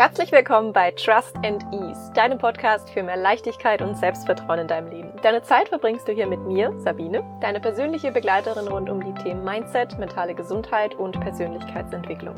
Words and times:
Herzlich 0.00 0.32
willkommen 0.32 0.72
bei 0.72 0.92
Trust 0.92 1.36
and 1.44 1.62
Ease, 1.74 2.10
deinem 2.14 2.38
Podcast 2.38 2.88
für 2.88 3.02
mehr 3.02 3.18
Leichtigkeit 3.18 3.82
und 3.82 3.98
Selbstvertrauen 3.98 4.60
in 4.60 4.66
deinem 4.66 4.88
Leben. 4.88 5.10
Deine 5.20 5.42
Zeit 5.42 5.68
verbringst 5.68 6.08
du 6.08 6.12
hier 6.12 6.26
mit 6.26 6.40
mir, 6.40 6.72
Sabine, 6.78 7.22
deine 7.42 7.60
persönliche 7.60 8.10
Begleiterin 8.10 8.66
rund 8.66 8.88
um 8.88 9.04
die 9.04 9.12
Themen 9.22 9.44
Mindset, 9.44 9.98
mentale 9.98 10.34
Gesundheit 10.34 10.94
und 10.94 11.20
Persönlichkeitsentwicklung. 11.20 12.34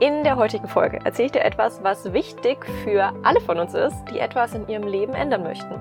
In 0.00 0.24
der 0.24 0.36
heutigen 0.36 0.66
Folge 0.66 1.00
erzähle 1.04 1.26
ich 1.26 1.32
dir 1.32 1.44
etwas, 1.44 1.84
was 1.84 2.14
wichtig 2.14 2.64
für 2.82 3.12
alle 3.24 3.42
von 3.42 3.58
uns 3.58 3.74
ist, 3.74 4.02
die 4.10 4.18
etwas 4.18 4.54
in 4.54 4.66
ihrem 4.66 4.88
Leben 4.88 5.12
ändern 5.12 5.42
möchten. 5.42 5.78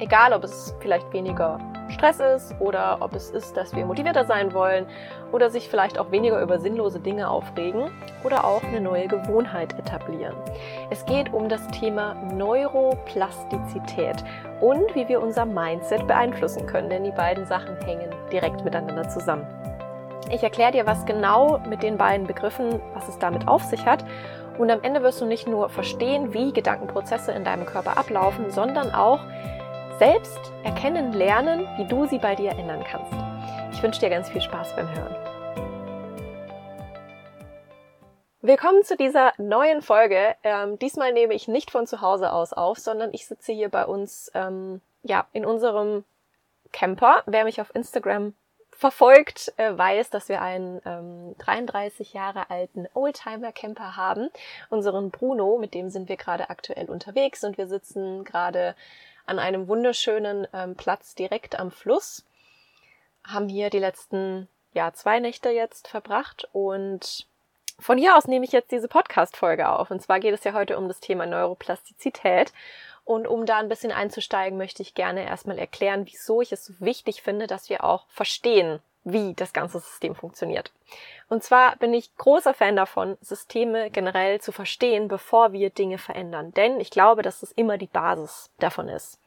Egal, 0.00 0.32
ob 0.32 0.42
es 0.42 0.74
vielleicht 0.80 1.12
weniger 1.12 1.60
Stress 1.94 2.20
ist 2.20 2.54
oder 2.60 2.98
ob 3.00 3.14
es 3.14 3.30
ist, 3.30 3.56
dass 3.56 3.74
wir 3.74 3.86
motivierter 3.86 4.24
sein 4.24 4.52
wollen 4.52 4.86
oder 5.32 5.48
sich 5.50 5.68
vielleicht 5.68 5.98
auch 5.98 6.10
weniger 6.10 6.42
über 6.42 6.58
sinnlose 6.58 7.00
Dinge 7.00 7.30
aufregen 7.30 7.90
oder 8.24 8.44
auch 8.44 8.62
eine 8.62 8.80
neue 8.80 9.08
Gewohnheit 9.08 9.78
etablieren. 9.78 10.34
Es 10.90 11.06
geht 11.06 11.32
um 11.32 11.48
das 11.48 11.66
Thema 11.68 12.14
Neuroplastizität 12.34 14.22
und 14.60 14.94
wie 14.94 15.08
wir 15.08 15.22
unser 15.22 15.46
Mindset 15.46 16.06
beeinflussen 16.06 16.66
können, 16.66 16.90
denn 16.90 17.04
die 17.04 17.12
beiden 17.12 17.46
Sachen 17.46 17.76
hängen 17.84 18.10
direkt 18.30 18.64
miteinander 18.64 19.08
zusammen. 19.08 19.46
Ich 20.30 20.42
erkläre 20.42 20.72
dir, 20.72 20.86
was 20.86 21.04
genau 21.06 21.60
mit 21.68 21.82
den 21.82 21.96
beiden 21.96 22.26
Begriffen, 22.26 22.80
was 22.94 23.08
es 23.08 23.18
damit 23.18 23.46
auf 23.46 23.62
sich 23.62 23.86
hat 23.86 24.04
und 24.58 24.70
am 24.70 24.82
Ende 24.82 25.02
wirst 25.02 25.20
du 25.20 25.26
nicht 25.26 25.46
nur 25.48 25.68
verstehen, 25.68 26.32
wie 26.32 26.52
Gedankenprozesse 26.52 27.32
in 27.32 27.44
deinem 27.44 27.66
Körper 27.66 27.98
ablaufen, 27.98 28.50
sondern 28.50 28.94
auch, 28.94 29.20
selbst 29.98 30.40
erkennen 30.64 31.12
lernen, 31.12 31.68
wie 31.76 31.84
du 31.84 32.06
sie 32.06 32.18
bei 32.18 32.34
dir 32.34 32.50
ändern 32.50 32.82
kannst. 32.82 33.12
Ich 33.72 33.82
wünsche 33.82 34.00
dir 34.00 34.10
ganz 34.10 34.28
viel 34.28 34.40
Spaß 34.40 34.74
beim 34.74 34.92
Hören. 34.92 35.14
Willkommen 38.42 38.82
zu 38.82 38.96
dieser 38.96 39.32
neuen 39.38 39.82
Folge. 39.82 40.34
Ähm, 40.42 40.78
diesmal 40.80 41.12
nehme 41.12 41.34
ich 41.34 41.46
nicht 41.46 41.70
von 41.70 41.86
zu 41.86 42.00
Hause 42.00 42.32
aus 42.32 42.52
auf, 42.52 42.78
sondern 42.78 43.14
ich 43.14 43.26
sitze 43.26 43.52
hier 43.52 43.68
bei 43.68 43.86
uns 43.86 44.30
ähm, 44.34 44.80
ja, 45.02 45.26
in 45.32 45.46
unserem 45.46 46.04
Camper. 46.72 47.22
Wer 47.26 47.44
mich 47.44 47.60
auf 47.60 47.72
Instagram 47.74 48.34
verfolgt, 48.72 49.54
äh, 49.56 49.78
weiß, 49.78 50.10
dass 50.10 50.28
wir 50.28 50.42
einen 50.42 50.80
ähm, 50.84 51.36
33 51.38 52.12
Jahre 52.12 52.50
alten 52.50 52.88
Oldtimer-Camper 52.94 53.96
haben, 53.96 54.28
unseren 54.70 55.12
Bruno, 55.12 55.56
mit 55.58 55.72
dem 55.72 55.88
sind 55.88 56.08
wir 56.08 56.16
gerade 56.16 56.50
aktuell 56.50 56.90
unterwegs 56.90 57.44
und 57.44 57.56
wir 57.56 57.68
sitzen 57.68 58.24
gerade 58.24 58.74
an 59.26 59.38
einem 59.38 59.68
wunderschönen 59.68 60.46
ähm, 60.52 60.76
Platz 60.76 61.14
direkt 61.14 61.58
am 61.58 61.70
Fluss. 61.70 62.24
Haben 63.24 63.48
hier 63.48 63.70
die 63.70 63.78
letzten 63.78 64.48
ja, 64.72 64.92
zwei 64.92 65.20
Nächte 65.20 65.50
jetzt 65.50 65.88
verbracht 65.88 66.48
und 66.52 67.26
von 67.78 67.98
hier 67.98 68.16
aus 68.16 68.26
nehme 68.26 68.44
ich 68.44 68.52
jetzt 68.52 68.70
diese 68.70 68.88
Podcast-Folge 68.88 69.68
auf. 69.68 69.90
Und 69.90 70.00
zwar 70.00 70.20
geht 70.20 70.34
es 70.34 70.44
ja 70.44 70.52
heute 70.52 70.78
um 70.78 70.88
das 70.88 71.00
Thema 71.00 71.26
Neuroplastizität. 71.26 72.52
Und 73.04 73.26
um 73.26 73.46
da 73.46 73.58
ein 73.58 73.68
bisschen 73.68 73.92
einzusteigen, 73.92 74.56
möchte 74.56 74.82
ich 74.82 74.94
gerne 74.94 75.26
erstmal 75.26 75.58
erklären, 75.58 76.06
wieso 76.06 76.40
ich 76.40 76.52
es 76.52 76.64
so 76.64 76.74
wichtig 76.78 77.22
finde, 77.22 77.46
dass 77.46 77.68
wir 77.68 77.84
auch 77.84 78.06
verstehen, 78.08 78.80
wie 79.04 79.34
das 79.34 79.52
ganze 79.52 79.78
System 79.78 80.14
funktioniert. 80.14 80.72
Und 81.28 81.42
zwar 81.42 81.76
bin 81.76 81.94
ich 81.94 82.16
großer 82.16 82.54
Fan 82.54 82.76
davon, 82.76 83.16
Systeme 83.20 83.90
generell 83.90 84.40
zu 84.40 84.50
verstehen, 84.50 85.08
bevor 85.08 85.52
wir 85.52 85.70
Dinge 85.70 85.98
verändern. 85.98 86.52
Denn 86.52 86.80
ich 86.80 86.90
glaube, 86.90 87.22
dass 87.22 87.42
es 87.42 87.52
immer 87.52 87.78
die 87.78 87.86
Basis 87.86 88.50
davon 88.58 88.88
ist. 88.88 89.20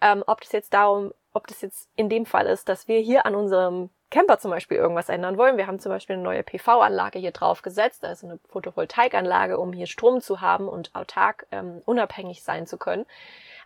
Ähm, 0.00 0.22
ob 0.26 0.40
das 0.40 0.52
jetzt 0.52 0.72
darum, 0.72 1.12
ob 1.32 1.46
das 1.46 1.60
jetzt 1.60 1.88
in 1.96 2.08
dem 2.08 2.26
Fall 2.26 2.46
ist, 2.46 2.68
dass 2.68 2.88
wir 2.88 3.00
hier 3.00 3.26
an 3.26 3.34
unserem 3.34 3.90
Camper 4.10 4.38
zum 4.38 4.50
Beispiel 4.50 4.78
irgendwas 4.78 5.10
ändern 5.10 5.36
wollen. 5.36 5.58
Wir 5.58 5.66
haben 5.66 5.80
zum 5.80 5.90
Beispiel 5.90 6.14
eine 6.14 6.22
neue 6.22 6.42
PV-Anlage 6.42 7.18
hier 7.18 7.32
drauf 7.32 7.62
gesetzt, 7.62 8.04
also 8.04 8.26
eine 8.26 8.38
Photovoltaikanlage, 8.48 9.58
um 9.58 9.72
hier 9.72 9.86
Strom 9.86 10.20
zu 10.20 10.40
haben 10.40 10.66
und 10.66 10.94
autark 10.94 11.46
ähm, 11.50 11.82
unabhängig 11.84 12.42
sein 12.42 12.66
zu 12.66 12.78
können. 12.78 13.04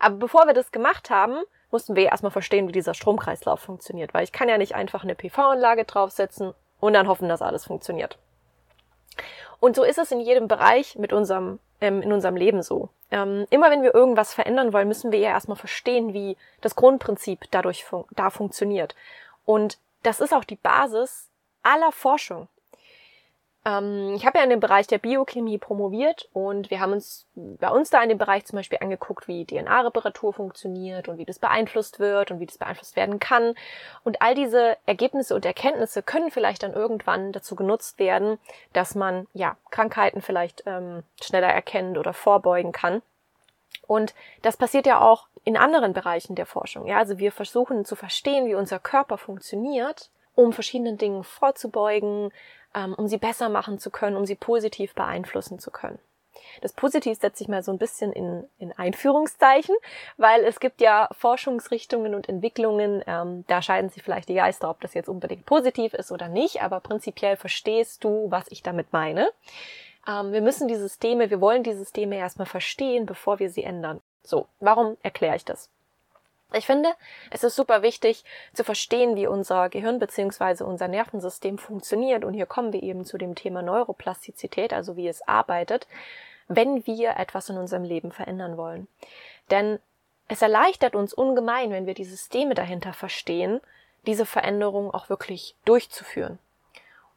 Aber 0.01 0.17
bevor 0.17 0.47
wir 0.47 0.55
das 0.55 0.73
gemacht 0.73 1.11
haben, 1.11 1.43
mussten 1.73 1.97
wir 1.97 2.05
erstmal 2.05 2.31
verstehen, 2.31 2.69
wie 2.69 2.73
dieser 2.73 2.95
Stromkreislauf 2.95 3.61
funktioniert, 3.61 4.15
weil 4.15 4.25
ich 4.25 4.33
kann 4.33 4.49
ja 4.49 4.59
nicht 4.59 4.75
einfach 4.75 5.03
eine 5.03 5.15
PV-Anlage 5.15 5.85
draufsetzen 5.85 6.55
und 6.81 6.93
dann 6.93 7.09
hoffen, 7.09 7.29
dass 7.29 7.43
alles 7.43 7.65
funktioniert. 7.65 8.19
Und 9.59 9.77
so 9.77 9.85
ist 9.85 9.99
es 9.99 10.11
in 10.11 10.21
jedem 10.21 10.49
Bereich 10.49 10.97
mit 10.97 11.13
unserem, 11.13 11.61
ähm, 11.81 12.03
in 12.03 12.13
unserem 12.13 12.37
Leben 12.37 12.63
so. 12.63 12.89
Ähm, 13.11 13.47
immer 13.51 13.71
wenn 13.71 13.83
wir 13.83 13.95
irgendwas 13.95 14.35
verändern 14.35 14.73
wollen, 14.73 14.89
müssen 14.89 15.13
wir 15.13 15.21
ja 15.21 15.31
erstmal 15.31 15.57
verstehen, 15.57 16.13
wie 16.13 16.37
das 16.61 16.75
Grundprinzip 16.75 17.45
dadurch 17.51 17.85
fun 17.85 18.05
da 18.11 18.31
funktioniert. 18.31 18.95
Und 19.45 19.79
das 20.03 20.21
ist 20.21 20.35
auch 20.35 20.45
die 20.45 20.57
Basis 20.57 21.31
aller 21.63 21.93
Forschung. 21.93 22.49
Ähm, 23.65 24.15
ich 24.17 24.27
habe 24.27 24.39
ja 24.39 24.45
in 24.45 24.51
dem 24.51 24.61
Bereich 24.61 24.87
der 24.87 24.99
Biochemie 24.99 25.59
promoviert 25.59 26.29
und 26.33 26.71
wir 26.71 26.81
haben 26.81 26.93
uns 26.93 27.27
bei 27.35 27.71
uns 27.71 27.91
da 27.91 28.03
in 28.03 28.09
dem 28.09 28.19
Bereich 28.19 28.45
zum 28.45 28.57
Beispiel 28.57 28.79
angeguckt, 28.81 29.29
wie 29.29 29.45
DNA-Reparatur 29.45 30.33
funktioniert 30.33 31.09
und 31.09 31.19
wie 31.19 31.25
das 31.25 31.39
beeinflusst 31.39 32.01
wird 32.01 32.31
und 32.31 32.41
wie 32.41 32.47
das 32.47 32.59
beeinflusst 32.59 32.97
werden 32.97 33.21
kann. 33.21 33.55
Und 34.03 34.21
all 34.21 34.35
diese 34.35 34.77
Ergebnisse 34.87 35.35
und 35.35 35.47
Erkenntnisse 35.47 36.03
können 36.03 36.31
vielleicht 36.31 36.63
dann 36.65 36.73
irgendwann 36.73 37.33
dazu 37.33 37.55
genutzt 37.55 37.99
werden, 37.99 38.39
dass 38.73 38.95
man 38.95 39.29
ja 39.33 39.57
Krankheiten 39.71 40.23
vielleicht 40.23 40.65
ähm, 40.67 41.05
schneller 41.21 41.49
erkennt 41.49 41.99
oder 41.99 42.13
vorbeugen 42.13 42.73
kann. 42.73 43.03
Und 43.87 44.15
das 44.43 44.57
passiert 44.57 44.87
ja 44.87 45.01
auch 45.01 45.29
in 45.45 45.57
anderen 45.57 45.93
Bereichen 45.93 46.35
der 46.35 46.47
Forschung. 46.47 46.87
Ja, 46.87 46.99
also 46.99 47.19
wir 47.19 47.33
versuchen 47.33 47.85
zu 47.85 47.97
verstehen, 47.97 48.47
wie 48.47 48.55
unser 48.55 48.79
Körper 48.79 49.19
funktioniert, 49.19 50.11
um 50.35 50.53
verschiedenen 50.53 50.99
Dingen 50.99 51.25
vorzubeugen, 51.25 52.33
um 52.75 53.09
sie 53.09 53.19
besser 53.19 53.49
machen 53.49 53.79
zu 53.79 53.91
können, 53.91 54.17
um 54.17 54.27
sie 54.27 54.35
positiv 54.35 54.95
beeinflussen 54.95 55.59
zu 55.59 55.71
können. 55.71 55.99
Das 56.61 56.73
Positiv 56.73 57.19
setze 57.19 57.43
ich 57.43 57.49
mal 57.49 57.63
so 57.63 57.73
ein 57.73 57.79
bisschen 57.79 58.13
in, 58.13 58.45
in 58.59 58.73
Einführungszeichen, 58.73 59.75
weil 60.17 60.45
es 60.45 60.61
gibt 60.61 60.81
ja 60.81 61.09
Forschungsrichtungen 61.13 62.15
und 62.15 62.29
Entwicklungen, 62.29 63.03
ähm, 63.07 63.45
da 63.49 63.63
scheiden 63.63 63.91
sich 63.91 64.03
vielleicht 64.03 64.29
die 64.29 64.35
Geister, 64.35 64.71
ob 64.71 64.81
das 64.81 64.95
jetzt 64.95 65.09
unbedingt 65.09 65.47
positiv 65.47 65.95
ist 65.95 66.13
oder 66.13 66.29
nicht, 66.29 66.63
aber 66.63 66.81
prinzipiell 66.81 67.37
verstehst 67.37 68.05
du, 68.05 68.31
was 68.31 68.47
ich 68.49 68.63
damit 68.63 68.93
meine. 68.93 69.29
Ähm, 70.09 70.33
wir 70.33 70.43
müssen 70.43 70.69
die 70.69 70.77
Systeme, 70.77 71.31
wir 71.31 71.41
wollen 71.41 71.63
die 71.63 71.75
Systeme 71.75 72.17
erstmal 72.17 72.47
verstehen, 72.47 73.07
bevor 73.07 73.39
wir 73.39 73.51
sie 73.51 73.65
ändern. 73.65 74.01
So, 74.23 74.47
warum 74.61 74.97
erkläre 75.03 75.37
ich 75.37 75.45
das? 75.45 75.71
Ich 76.55 76.67
finde, 76.67 76.95
es 77.31 77.45
ist 77.45 77.57
super 77.57 77.83
wichtig 77.83 78.25
zu 78.53 78.65
verstehen, 78.65 79.17
wie 79.17 79.27
unser 79.27 79.69
Gehirn 79.69 79.99
bzw. 79.99 80.65
unser 80.65 80.89
Nervensystem 80.89 81.59
funktioniert. 81.59 82.25
Und 82.25 82.35
hier 82.35 82.47
kommen 82.47 82.73
wir 82.73 82.83
eben 82.83 83.05
zu 83.05 83.19
dem 83.19 83.35
Thema 83.35 83.63
Neuroplastizität, 83.63 84.73
also 84.73 84.97
wie 84.97 85.09
es 85.09 85.27
arbeitet, 85.27 85.87
wenn 86.49 86.87
wir 86.87 87.17
etwas 87.17 87.49
in 87.49 87.59
unserem 87.59 87.85
Leben 87.85 88.13
verändern 88.13 88.57
wollen. 88.57 88.89
Denn 89.51 89.79
es 90.29 90.43
erleichtert 90.43 90.95
uns 90.95 91.13
ungemein, 91.13 91.71
wenn 91.71 91.87
wir 91.87 91.95
die 91.95 92.05
Systeme 92.05 92.55
dahinter 92.55 92.93
verstehen, 92.93 93.61
diese 94.07 94.27
Veränderung 94.27 94.93
auch 94.93 95.09
wirklich 95.09 95.57
durchzuführen. 95.65 96.39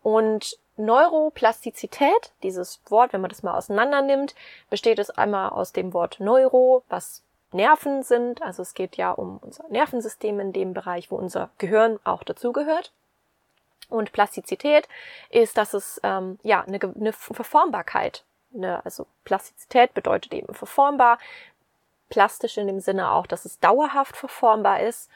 Und 0.03 0.57
Neuroplastizität, 0.77 2.33
dieses 2.43 2.81
Wort, 2.89 3.13
wenn 3.13 3.21
man 3.21 3.29
das 3.29 3.43
mal 3.43 3.57
auseinander 3.57 4.01
nimmt, 4.01 4.35
besteht 4.69 4.99
es 4.99 5.09
einmal 5.09 5.49
aus 5.49 5.71
dem 5.71 5.93
Wort 5.93 6.19
Neuro, 6.19 6.83
was 6.89 7.23
Nerven 7.55 8.03
sind. 8.03 8.41
Also 8.41 8.61
es 8.61 8.73
geht 8.73 8.97
ja 8.97 9.11
um 9.11 9.37
unser 9.41 9.67
Nervensystem 9.69 10.39
in 10.39 10.53
dem 10.53 10.73
Bereich, 10.73 11.11
wo 11.11 11.15
unser 11.15 11.49
Gehirn 11.57 11.99
auch 12.03 12.23
dazugehört. 12.23 12.91
Und 13.89 14.11
Plastizität 14.11 14.87
ist, 15.29 15.57
dass 15.57 15.73
es 15.73 15.99
ähm, 16.03 16.39
ja 16.43 16.61
eine, 16.61 16.79
eine 16.81 17.13
Verformbarkeit, 17.13 18.23
eine, 18.53 18.83
also 18.83 19.05
Plastizität 19.25 19.93
bedeutet 19.93 20.33
eben 20.33 20.53
verformbar, 20.53 21.19
plastisch 22.09 22.57
in 22.57 22.67
dem 22.67 22.79
Sinne 22.79 23.11
auch, 23.11 23.27
dass 23.27 23.45
es 23.45 23.59
dauerhaft 23.59 24.17
verformbar 24.17 24.81
ist. 24.81 25.09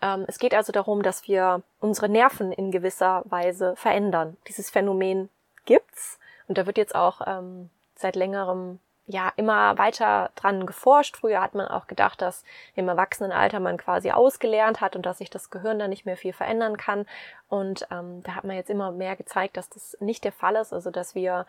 Ähm, 0.00 0.24
es 0.26 0.38
geht 0.38 0.54
also 0.54 0.72
darum, 0.72 1.02
dass 1.02 1.28
wir 1.28 1.62
unsere 1.80 2.08
Nerven 2.08 2.52
in 2.52 2.70
gewisser 2.70 3.22
Weise 3.26 3.76
verändern. 3.76 4.36
Dieses 4.48 4.70
Phänomen 4.70 5.28
gibt's 5.66 6.18
und 6.48 6.58
da 6.58 6.66
wird 6.66 6.78
jetzt 6.78 6.94
auch 6.94 7.20
ähm, 7.26 7.70
seit 7.96 8.16
längerem 8.16 8.80
ja 9.06 9.32
immer 9.36 9.76
weiter 9.76 10.30
dran 10.34 10.66
geforscht. 10.66 11.16
Früher 11.16 11.40
hat 11.40 11.54
man 11.54 11.68
auch 11.68 11.86
gedacht, 11.86 12.22
dass 12.22 12.44
im 12.74 12.88
Erwachsenenalter 12.88 13.60
man 13.60 13.76
quasi 13.76 14.10
ausgelernt 14.10 14.80
hat 14.80 14.96
und 14.96 15.04
dass 15.04 15.18
sich 15.18 15.30
das 15.30 15.50
Gehirn 15.50 15.78
dann 15.78 15.90
nicht 15.90 16.06
mehr 16.06 16.16
viel 16.16 16.32
verändern 16.32 16.76
kann. 16.76 17.06
Und 17.48 17.86
ähm, 17.90 18.22
da 18.22 18.34
hat 18.34 18.44
man 18.44 18.56
jetzt 18.56 18.70
immer 18.70 18.92
mehr 18.92 19.16
gezeigt, 19.16 19.56
dass 19.56 19.68
das 19.68 19.96
nicht 20.00 20.24
der 20.24 20.32
Fall 20.32 20.56
ist, 20.56 20.72
also 20.72 20.90
dass 20.90 21.14
wir, 21.14 21.46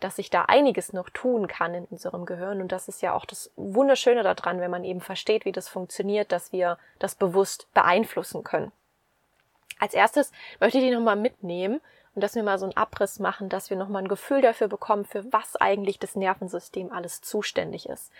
dass 0.00 0.16
sich 0.16 0.28
da 0.28 0.42
einiges 0.42 0.92
noch 0.92 1.08
tun 1.08 1.46
kann 1.46 1.74
in 1.74 1.84
unserem 1.86 2.26
Gehirn. 2.26 2.60
Und 2.60 2.72
das 2.72 2.88
ist 2.88 3.00
ja 3.00 3.14
auch 3.14 3.24
das 3.24 3.50
Wunderschöne 3.56 4.22
daran, 4.22 4.60
wenn 4.60 4.70
man 4.70 4.84
eben 4.84 5.00
versteht, 5.00 5.46
wie 5.46 5.52
das 5.52 5.68
funktioniert, 5.68 6.30
dass 6.30 6.52
wir 6.52 6.78
das 6.98 7.14
bewusst 7.14 7.72
beeinflussen 7.72 8.44
können. 8.44 8.70
Als 9.80 9.94
erstes 9.94 10.32
möchte 10.60 10.78
ich 10.78 10.84
dich 10.84 10.92
nochmal 10.92 11.16
mitnehmen 11.16 11.80
und 12.18 12.22
dass 12.22 12.34
wir 12.34 12.42
mal 12.42 12.58
so 12.58 12.64
einen 12.64 12.76
Abriss 12.76 13.20
machen, 13.20 13.48
dass 13.48 13.70
wir 13.70 13.76
nochmal 13.76 14.02
ein 14.02 14.08
Gefühl 14.08 14.40
dafür 14.42 14.66
bekommen, 14.66 15.04
für 15.04 15.32
was 15.32 15.54
eigentlich 15.54 16.00
das 16.00 16.16
Nervensystem 16.16 16.90
alles 16.90 17.22
zuständig 17.22 17.88
ist. 17.88 18.10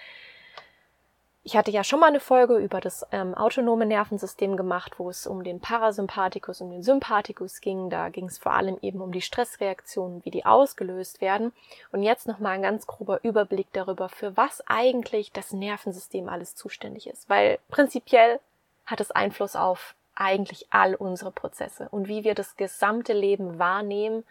ich 1.42 1.56
hatte 1.56 1.72
ja 1.72 1.82
schon 1.82 1.98
mal 1.98 2.06
eine 2.06 2.20
Folge 2.20 2.58
über 2.58 2.80
das 2.80 3.04
ähm, 3.10 3.34
autonome 3.34 3.86
Nervensystem 3.86 4.56
gemacht, 4.56 5.00
wo 5.00 5.10
es 5.10 5.26
um 5.26 5.42
den 5.42 5.58
Parasympathikus 5.58 6.60
und 6.60 6.70
den 6.70 6.84
Sympathikus 6.84 7.60
ging. 7.60 7.90
Da 7.90 8.08
ging 8.08 8.26
es 8.26 8.38
vor 8.38 8.52
allem 8.52 8.78
eben 8.82 9.00
um 9.00 9.10
die 9.10 9.20
Stressreaktionen, 9.20 10.24
wie 10.24 10.30
die 10.30 10.46
ausgelöst 10.46 11.20
werden. 11.20 11.52
Und 11.90 12.04
jetzt 12.04 12.28
nochmal 12.28 12.52
ein 12.52 12.62
ganz 12.62 12.86
grober 12.86 13.18
Überblick 13.24 13.66
darüber, 13.72 14.08
für 14.08 14.36
was 14.36 14.62
eigentlich 14.68 15.32
das 15.32 15.52
Nervensystem 15.52 16.28
alles 16.28 16.54
zuständig 16.54 17.08
ist. 17.08 17.28
Weil 17.28 17.58
prinzipiell 17.68 18.38
hat 18.86 19.00
es 19.00 19.10
Einfluss 19.10 19.56
auf 19.56 19.96
eigentlich 20.18 20.66
all 20.70 20.94
unsere 20.94 21.30
Prozesse 21.30 21.88
und 21.90 22.08
wie 22.08 22.24
wir 22.24 22.34
das 22.34 22.56
gesamte 22.56 23.12
Leben 23.12 23.58
wahrnehmen, 23.58 24.24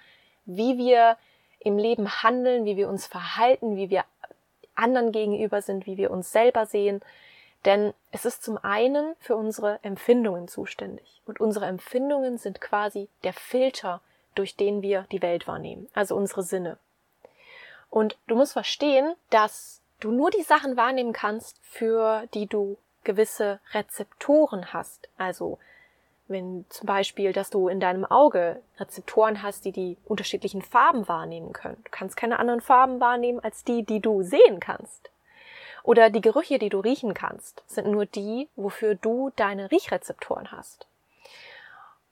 wie 0.46 0.78
wir 0.78 1.18
im 1.60 1.78
Leben 1.78 2.24
handeln, 2.24 2.66
wie 2.66 2.78
wir 2.78 2.90
uns 2.90 3.08
verhalten, 3.08 3.76
wie 3.76 3.90
wir 3.90 4.06
anderen 4.76 5.12
gegenüber 5.12 5.62
sind, 5.62 5.86
wie 5.86 5.98
wir 5.98 6.12
uns 6.12 6.32
selber 6.32 6.66
sehen. 6.66 7.02
Denn 7.66 7.94
es 8.12 8.26
ist 8.26 8.44
zum 8.44 8.58
einen 8.58 9.16
für 9.20 9.36
unsere 9.36 9.80
Empfindungen 9.82 10.48
zuständig. 10.48 11.22
Und 11.26 11.40
unsere 11.40 11.66
Empfindungen 11.66 12.38
sind 12.38 12.62
quasi 12.62 13.10
der 13.24 13.34
Filter, 13.34 14.02
durch 14.36 14.56
den 14.56 14.82
wir 14.82 15.06
die 15.12 15.22
Welt 15.22 15.48
wahrnehmen, 15.48 15.90
also 15.94 16.16
unsere 16.16 16.44
Sinne. 16.44 16.78
Und 17.90 18.18
du 18.28 18.36
musst 18.36 18.54
verstehen, 18.54 19.16
dass 19.32 19.82
du 20.00 20.12
nur 20.12 20.30
die 20.30 20.44
Sachen 20.44 20.78
wahrnehmen 20.78 21.14
kannst, 21.14 21.60
für 21.64 22.28
die 22.34 22.46
du 22.46 22.78
gewisse 23.04 23.60
Rezeptoren 23.74 24.74
hast, 24.74 25.10
also 25.18 25.58
wenn 26.28 26.66
zum 26.70 26.86
Beispiel, 26.88 27.34
dass 27.34 27.50
du 27.50 27.68
in 27.68 27.80
deinem 27.80 28.06
Auge 28.06 28.62
Rezeptoren 28.80 29.42
hast, 29.42 29.66
die 29.66 29.72
die 29.72 29.98
unterschiedlichen 30.06 30.62
Farben 30.62 31.08
wahrnehmen 31.08 31.54
können. 31.54 31.82
Du 31.84 31.92
kannst 31.92 32.18
keine 32.18 32.40
anderen 32.40 32.62
Farben 32.62 33.00
wahrnehmen 33.00 33.40
als 33.40 33.64
die, 33.64 33.84
die 33.84 34.00
du 34.00 34.24
sehen 34.24 34.60
kannst. 34.60 35.10
Oder 35.84 36.10
die 36.10 36.22
Gerüche, 36.22 36.60
die 36.60 36.70
du 36.70 36.80
riechen 36.80 37.14
kannst, 37.14 37.64
sind 37.68 37.88
nur 37.88 38.06
die, 38.06 38.50
wofür 38.58 38.96
du 38.96 39.32
deine 39.38 39.72
Riechrezeptoren 39.72 40.52
hast. 40.52 40.86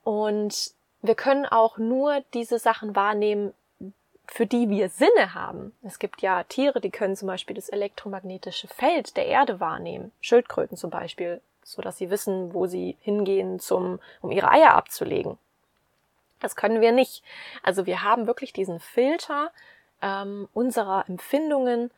Und 0.03 0.71
wir 1.01 1.15
können 1.15 1.45
auch 1.45 1.77
nur 1.77 2.21
diese 2.33 2.57
Sachen 2.57 2.95
wahrnehmen, 2.95 3.53
für 4.27 4.45
die 4.45 4.69
wir 4.69 4.89
Sinne 4.89 5.33
haben. 5.33 5.75
Es 5.83 5.99
gibt 5.99 6.21
ja 6.21 6.43
Tiere, 6.43 6.79
die 6.79 6.89
können 6.89 7.15
zum 7.15 7.27
Beispiel 7.27 7.55
das 7.55 7.69
elektromagnetische 7.69 8.67
Feld 8.67 9.17
der 9.17 9.27
Erde 9.27 9.59
wahrnehmen. 9.59 10.11
Schildkröten 10.21 10.77
zum 10.77 10.89
Beispiel 10.89 11.41
so 11.65 11.81
dass 11.81 11.97
sie 11.97 12.09
wissen, 12.09 12.53
wo 12.53 12.67
sie 12.67 12.95
hingehen, 13.01 13.59
zum, 13.59 13.99
um 14.21 14.31
ihre 14.31 14.49
Eier 14.49 14.75
abzulegen. 14.75 15.37
Das 16.39 16.55
können 16.55 16.79
wir 16.79 16.91
nicht. 16.91 17.23
Also 17.63 17.85
wir 17.85 18.03
haben 18.03 18.27
wirklich 18.27 18.53
diesen 18.53 18.79
Filter 18.79 19.51
ähm, 20.01 20.47
unserer 20.53 21.09
Empfindungen, 21.09 21.89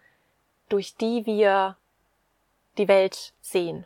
durch 0.69 0.95
die 0.95 1.25
wir 1.25 1.75
die 2.77 2.87
Welt 2.87 3.33
sehen. 3.41 3.85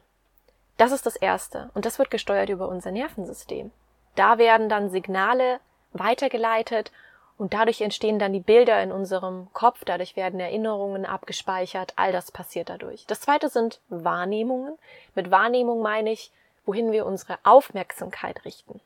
Das 0.78 0.92
ist 0.92 1.06
das 1.06 1.16
Erste. 1.16 1.72
Und 1.74 1.86
das 1.86 1.98
wird 1.98 2.12
gesteuert 2.12 2.50
über 2.50 2.70
unser 2.70 2.92
Nervensystem. 2.92 3.72
Da 4.16 4.38
werden 4.38 4.70
dann 4.70 4.90
Signale 4.90 5.60
weitergeleitet 5.94 6.92
und 7.42 7.56
dadurch 7.56 7.82
entstehen 7.82 8.20
dann 8.20 8.34
die 8.34 8.40
Bilder 8.40 8.84
in 8.84 8.92
unserem 8.92 9.48
Kopf, 9.52 9.84
dadurch 9.84 10.16
werden 10.16 10.40
Erinnerungen 10.40 11.08
abgespeichert, 11.08 11.94
all 11.96 12.12
das 12.12 12.32
passiert 12.32 12.70
dadurch. 12.70 13.08
Das 13.08 13.22
zweite 13.22 13.50
sind 13.50 13.80
Wahrnehmungen. 13.90 14.78
Mit 15.16 15.32
Wahrnehmung 15.32 15.82
meine 15.82 16.12
ich, 16.12 16.32
wohin 16.68 16.92
wir 16.92 17.08
unsere 17.08 17.40
Aufmerksamkeit 17.42 18.46
richten. 18.46 18.80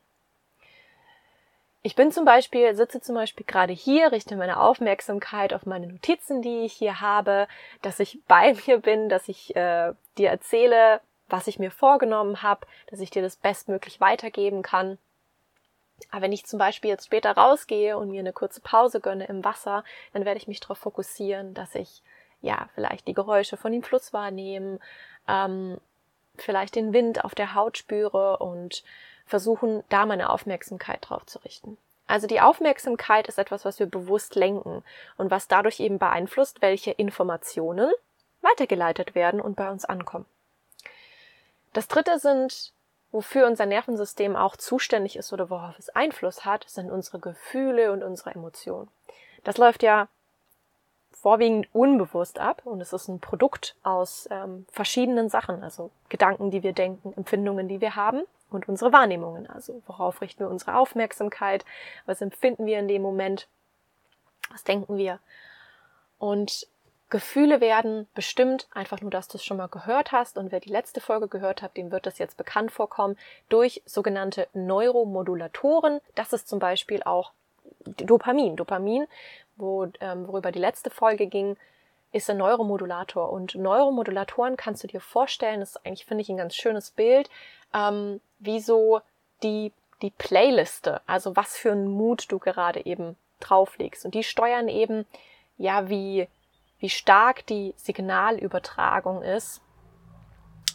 Ich 1.82 1.96
bin 1.96 2.10
zum 2.10 2.24
Beispiel, 2.24 2.74
sitze 2.74 3.02
zum 3.02 3.14
Beispiel 3.14 3.44
gerade 3.44 3.74
hier, 3.74 4.10
richte 4.10 4.36
meine 4.36 4.58
Aufmerksamkeit 4.58 5.52
auf 5.52 5.66
meine 5.66 5.88
Notizen, 5.88 6.40
die 6.40 6.64
ich 6.64 6.72
hier 6.72 7.02
habe, 7.02 7.48
dass 7.82 8.00
ich 8.00 8.20
bei 8.26 8.54
mir 8.66 8.78
bin, 8.78 9.10
dass 9.10 9.28
ich 9.28 9.54
äh, 9.54 9.92
dir 10.16 10.30
erzähle, 10.30 11.02
was 11.28 11.46
ich 11.46 11.58
mir 11.58 11.70
vorgenommen 11.70 12.42
habe, 12.42 12.66
dass 12.86 13.00
ich 13.00 13.10
dir 13.10 13.20
das 13.20 13.36
bestmöglich 13.36 14.00
weitergeben 14.00 14.62
kann. 14.62 14.96
Aber 16.10 16.22
wenn 16.22 16.32
ich 16.32 16.46
zum 16.46 16.58
Beispiel 16.58 16.90
jetzt 16.90 17.06
später 17.06 17.32
rausgehe 17.32 17.96
und 17.96 18.10
mir 18.10 18.20
eine 18.20 18.32
kurze 18.32 18.60
Pause 18.60 19.00
gönne 19.00 19.26
im 19.26 19.44
Wasser, 19.44 19.84
dann 20.12 20.24
werde 20.24 20.38
ich 20.38 20.48
mich 20.48 20.60
darauf 20.60 20.78
fokussieren, 20.78 21.54
dass 21.54 21.74
ich 21.74 22.02
ja 22.42 22.68
vielleicht 22.74 23.08
die 23.08 23.14
Geräusche 23.14 23.56
von 23.56 23.72
dem 23.72 23.82
Fluss 23.82 24.12
wahrnehme, 24.12 24.78
ähm, 25.26 25.78
vielleicht 26.36 26.74
den 26.74 26.92
Wind 26.92 27.24
auf 27.24 27.34
der 27.34 27.54
Haut 27.54 27.78
spüre 27.78 28.38
und 28.38 28.84
versuchen, 29.26 29.82
da 29.88 30.06
meine 30.06 30.30
Aufmerksamkeit 30.30 30.98
drauf 31.08 31.24
zu 31.26 31.38
richten. 31.40 31.78
Also 32.06 32.26
die 32.26 32.40
Aufmerksamkeit 32.40 33.26
ist 33.26 33.38
etwas, 33.38 33.64
was 33.64 33.80
wir 33.80 33.86
bewusst 33.86 34.36
lenken 34.36 34.84
und 35.16 35.30
was 35.30 35.48
dadurch 35.48 35.80
eben 35.80 35.98
beeinflusst, 35.98 36.62
welche 36.62 36.92
Informationen 36.92 37.90
weitergeleitet 38.42 39.14
werden 39.14 39.40
und 39.40 39.56
bei 39.56 39.68
uns 39.70 39.84
ankommen. 39.84 40.26
Das 41.72 41.88
dritte 41.88 42.18
sind 42.18 42.72
wofür 43.12 43.46
unser 43.46 43.66
Nervensystem 43.66 44.36
auch 44.36 44.56
zuständig 44.56 45.16
ist 45.16 45.32
oder 45.32 45.50
worauf 45.50 45.78
es 45.78 45.88
Einfluss 45.90 46.44
hat, 46.44 46.64
sind 46.68 46.90
unsere 46.90 47.18
Gefühle 47.18 47.92
und 47.92 48.02
unsere 48.02 48.34
Emotionen. 48.34 48.88
Das 49.44 49.58
läuft 49.58 49.82
ja 49.82 50.08
vorwiegend 51.12 51.68
unbewusst 51.72 52.38
ab 52.38 52.62
und 52.64 52.80
es 52.80 52.92
ist 52.92 53.08
ein 53.08 53.20
Produkt 53.20 53.74
aus 53.82 54.28
ähm, 54.30 54.66
verschiedenen 54.70 55.28
Sachen, 55.28 55.62
also 55.62 55.90
Gedanken, 56.08 56.50
die 56.50 56.62
wir 56.62 56.72
denken, 56.72 57.14
Empfindungen, 57.16 57.68
die 57.68 57.80
wir 57.80 57.96
haben 57.96 58.22
und 58.50 58.68
unsere 58.68 58.92
Wahrnehmungen, 58.92 59.48
also 59.48 59.82
worauf 59.86 60.20
richten 60.20 60.40
wir 60.40 60.50
unsere 60.50 60.76
Aufmerksamkeit, 60.76 61.64
was 62.04 62.20
empfinden 62.20 62.66
wir 62.66 62.78
in 62.78 62.88
dem 62.88 63.02
Moment, 63.02 63.48
was 64.50 64.62
denken 64.62 64.96
wir. 64.98 65.18
Und 66.18 66.66
Gefühle 67.08 67.60
werden 67.60 68.08
bestimmt, 68.14 68.66
einfach 68.72 69.00
nur, 69.00 69.10
dass 69.10 69.28
du 69.28 69.38
es 69.38 69.44
schon 69.44 69.58
mal 69.58 69.68
gehört 69.68 70.10
hast 70.10 70.38
und 70.38 70.50
wer 70.50 70.58
die 70.58 70.70
letzte 70.70 71.00
Folge 71.00 71.28
gehört 71.28 71.62
hat, 71.62 71.76
dem 71.76 71.92
wird 71.92 72.04
das 72.04 72.18
jetzt 72.18 72.36
bekannt 72.36 72.72
vorkommen, 72.72 73.16
durch 73.48 73.80
sogenannte 73.86 74.48
Neuromodulatoren. 74.54 76.00
Das 76.16 76.32
ist 76.32 76.48
zum 76.48 76.58
Beispiel 76.58 77.04
auch 77.04 77.30
Dopamin. 77.84 78.56
Dopamin, 78.56 79.06
wo, 79.56 79.86
ähm, 80.00 80.26
worüber 80.26 80.50
die 80.50 80.58
letzte 80.58 80.90
Folge 80.90 81.28
ging, 81.28 81.56
ist 82.10 82.28
ein 82.28 82.38
Neuromodulator. 82.38 83.30
Und 83.30 83.54
Neuromodulatoren 83.54 84.56
kannst 84.56 84.82
du 84.82 84.88
dir 84.88 85.00
vorstellen, 85.00 85.60
das 85.60 85.70
ist 85.70 85.86
eigentlich, 85.86 86.06
finde 86.06 86.22
ich, 86.22 86.28
ein 86.28 86.36
ganz 86.36 86.56
schönes 86.56 86.90
Bild, 86.90 87.30
ähm, 87.72 88.20
wie 88.40 88.60
so 88.60 89.00
die, 89.44 89.72
die 90.02 90.10
Playliste, 90.10 91.00
also 91.06 91.36
was 91.36 91.56
für 91.56 91.70
einen 91.70 91.88
Mut 91.88 92.26
du 92.32 92.40
gerade 92.40 92.84
eben 92.84 93.16
drauflegst. 93.38 94.04
Und 94.04 94.14
die 94.14 94.24
steuern 94.24 94.68
eben, 94.68 95.06
ja, 95.56 95.88
wie, 95.88 96.26
wie 96.78 96.90
stark 96.90 97.46
die 97.46 97.74
Signalübertragung 97.76 99.22
ist 99.22 99.60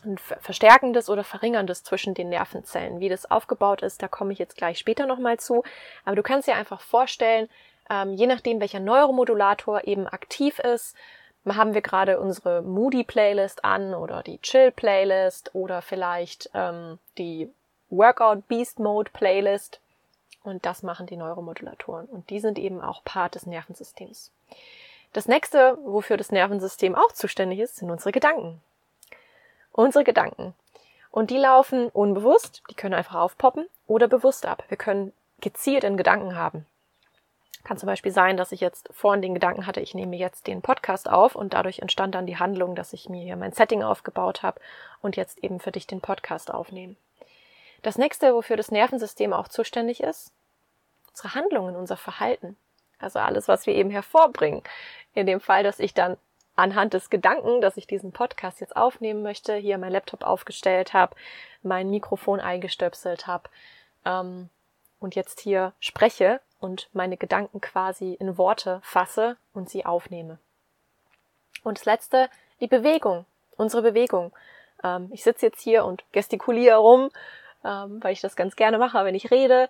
und 0.03 0.19
verstärkendes 0.19 1.09
oder 1.09 1.23
verringerndes 1.23 1.83
zwischen 1.83 2.13
den 2.13 2.29
Nervenzellen. 2.29 2.99
Wie 2.99 3.09
das 3.09 3.29
aufgebaut 3.29 3.81
ist, 3.83 4.01
da 4.01 4.07
komme 4.07 4.33
ich 4.33 4.39
jetzt 4.39 4.57
gleich 4.57 4.79
später 4.79 5.05
nochmal 5.05 5.39
zu. 5.39 5.63
Aber 6.05 6.15
du 6.15 6.23
kannst 6.23 6.47
dir 6.47 6.55
einfach 6.55 6.81
vorstellen, 6.81 7.49
ähm, 7.89 8.13
je 8.13 8.25
nachdem, 8.27 8.59
welcher 8.59 8.79
Neuromodulator 8.79 9.85
eben 9.85 10.07
aktiv 10.07 10.59
ist, 10.59 10.95
haben 11.47 11.73
wir 11.73 11.81
gerade 11.81 12.19
unsere 12.19 12.61
Moody 12.61 13.03
Playlist 13.03 13.65
an 13.65 13.93
oder 13.93 14.21
die 14.23 14.39
Chill 14.39 14.71
Playlist 14.71 15.53
oder 15.55 15.81
vielleicht 15.81 16.49
ähm, 16.53 16.99
die 17.17 17.49
Workout 17.89 18.47
Beast 18.47 18.79
Mode 18.79 19.11
Playlist. 19.11 19.81
Und 20.43 20.65
das 20.65 20.81
machen 20.81 21.05
die 21.05 21.17
Neuromodulatoren. 21.17 22.07
Und 22.07 22.29
die 22.31 22.39
sind 22.39 22.57
eben 22.57 22.81
auch 22.81 23.03
Part 23.03 23.35
des 23.35 23.45
Nervensystems. 23.45 24.31
Das 25.13 25.27
nächste, 25.27 25.77
wofür 25.83 26.17
das 26.17 26.31
Nervensystem 26.31 26.95
auch 26.95 27.11
zuständig 27.11 27.59
ist, 27.59 27.77
sind 27.77 27.91
unsere 27.91 28.11
Gedanken. 28.11 28.61
Unsere 29.73 30.03
Gedanken. 30.03 30.53
Und 31.11 31.29
die 31.29 31.37
laufen 31.37 31.89
unbewusst, 31.89 32.63
die 32.69 32.75
können 32.75 32.93
einfach 32.93 33.15
aufpoppen 33.15 33.67
oder 33.87 34.07
bewusst 34.07 34.45
ab. 34.45 34.63
Wir 34.69 34.77
können 34.77 35.11
gezielt 35.41 35.83
in 35.83 35.97
Gedanken 35.97 36.35
haben. 36.35 36.65
Kann 37.63 37.77
zum 37.77 37.87
Beispiel 37.87 38.11
sein, 38.11 38.37
dass 38.37 38.53
ich 38.53 38.61
jetzt 38.61 38.89
vorhin 38.91 39.21
den 39.21 39.33
Gedanken 39.33 39.67
hatte, 39.67 39.81
ich 39.81 39.93
nehme 39.93 40.15
jetzt 40.15 40.47
den 40.47 40.61
Podcast 40.61 41.09
auf 41.09 41.35
und 41.35 41.53
dadurch 41.53 41.79
entstand 41.79 42.15
dann 42.15 42.25
die 42.25 42.39
Handlung, 42.39 42.75
dass 42.75 42.93
ich 42.93 43.09
mir 43.09 43.21
hier 43.21 43.35
mein 43.35 43.51
Setting 43.51 43.83
aufgebaut 43.83 44.41
habe 44.41 44.59
und 45.01 45.15
jetzt 45.15 45.43
eben 45.43 45.59
für 45.59 45.71
dich 45.71 45.85
den 45.85 46.01
Podcast 46.01 46.51
aufnehme. 46.51 46.95
Das 47.83 47.97
nächste, 47.97 48.33
wofür 48.33 48.57
das 48.57 48.71
Nervensystem 48.71 49.33
auch 49.33 49.47
zuständig 49.47 50.01
ist, 50.01 50.31
unsere 51.09 51.35
Handlungen, 51.35 51.75
unser 51.75 51.97
Verhalten. 51.97 52.57
Also 53.01 53.19
alles, 53.19 53.47
was 53.47 53.65
wir 53.65 53.75
eben 53.75 53.89
hervorbringen. 53.89 54.63
In 55.13 55.25
dem 55.25 55.41
Fall, 55.41 55.63
dass 55.63 55.79
ich 55.79 55.93
dann 55.93 56.17
anhand 56.55 56.93
des 56.93 57.09
Gedanken, 57.09 57.61
dass 57.61 57.77
ich 57.77 57.87
diesen 57.87 58.11
Podcast 58.11 58.61
jetzt 58.61 58.75
aufnehmen 58.75 59.23
möchte, 59.23 59.55
hier 59.55 59.77
mein 59.77 59.91
Laptop 59.91 60.23
aufgestellt 60.23 60.93
habe, 60.93 61.15
mein 61.63 61.89
Mikrofon 61.89 62.39
eingestöpselt 62.39 63.27
habe 63.27 63.49
ähm, 64.05 64.49
und 64.99 65.15
jetzt 65.15 65.39
hier 65.39 65.73
spreche 65.79 66.39
und 66.59 66.89
meine 66.93 67.17
Gedanken 67.17 67.61
quasi 67.61 68.13
in 68.13 68.37
Worte 68.37 68.79
fasse 68.83 69.37
und 69.53 69.69
sie 69.69 69.85
aufnehme. 69.85 70.37
Und 71.63 71.79
das 71.79 71.85
Letzte, 71.85 72.29
die 72.59 72.67
Bewegung, 72.67 73.25
unsere 73.57 73.81
Bewegung. 73.81 74.31
Ähm, 74.83 75.09
ich 75.11 75.23
sitze 75.23 75.47
jetzt 75.47 75.61
hier 75.61 75.85
und 75.85 76.03
gestikuliere 76.11 76.77
rum, 76.77 77.09
ähm, 77.63 78.03
weil 78.03 78.13
ich 78.13 78.21
das 78.21 78.35
ganz 78.35 78.55
gerne 78.55 78.77
mache, 78.77 79.03
wenn 79.05 79.15
ich 79.15 79.31
rede 79.31 79.69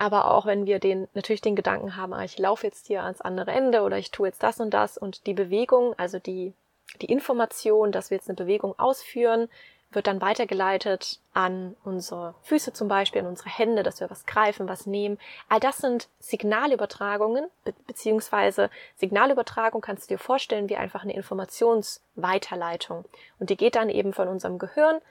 aber 0.00 0.30
auch 0.30 0.46
wenn 0.46 0.64
wir 0.64 0.78
den, 0.78 1.08
natürlich 1.12 1.42
den 1.42 1.54
Gedanken 1.54 1.94
haben, 1.94 2.14
ah, 2.14 2.24
ich 2.24 2.38
laufe 2.38 2.66
jetzt 2.66 2.86
hier 2.86 3.02
ans 3.02 3.20
andere 3.20 3.50
Ende 3.50 3.82
oder 3.82 3.98
ich 3.98 4.10
tue 4.10 4.28
jetzt 4.28 4.42
das 4.42 4.58
und 4.58 4.70
das 4.70 4.96
und 4.96 5.26
die 5.26 5.34
Bewegung, 5.34 5.92
also 5.98 6.18
die, 6.18 6.54
die 7.02 7.12
Information, 7.12 7.92
dass 7.92 8.08
wir 8.08 8.16
jetzt 8.16 8.30
eine 8.30 8.36
Bewegung 8.36 8.76
ausführen, 8.78 9.50
wird 9.90 10.06
dann 10.06 10.22
weitergeleitet 10.22 11.20
an 11.34 11.76
unsere 11.84 12.34
Füße 12.44 12.72
zum 12.72 12.88
Beispiel, 12.88 13.20
an 13.20 13.26
unsere 13.26 13.50
Hände, 13.50 13.82
dass 13.82 14.00
wir 14.00 14.08
was 14.08 14.24
greifen, 14.24 14.68
was 14.68 14.86
nehmen. 14.86 15.18
All 15.50 15.60
das 15.60 15.76
sind 15.76 16.08
Signalübertragungen, 16.18 17.44
be 17.64 17.74
beziehungsweise 17.86 18.70
Signalübertragung 18.96 19.82
kannst 19.82 20.04
du 20.08 20.14
dir 20.14 20.18
vorstellen 20.18 20.70
wie 20.70 20.76
einfach 20.76 21.02
eine 21.02 21.14
Informationsweiterleitung. 21.14 23.04
Und 23.38 23.50
die 23.50 23.56
geht 23.56 23.76
dann 23.76 23.90
eben 23.90 24.14
von 24.14 24.28
unserem 24.28 24.58
Gehirn, 24.58 25.02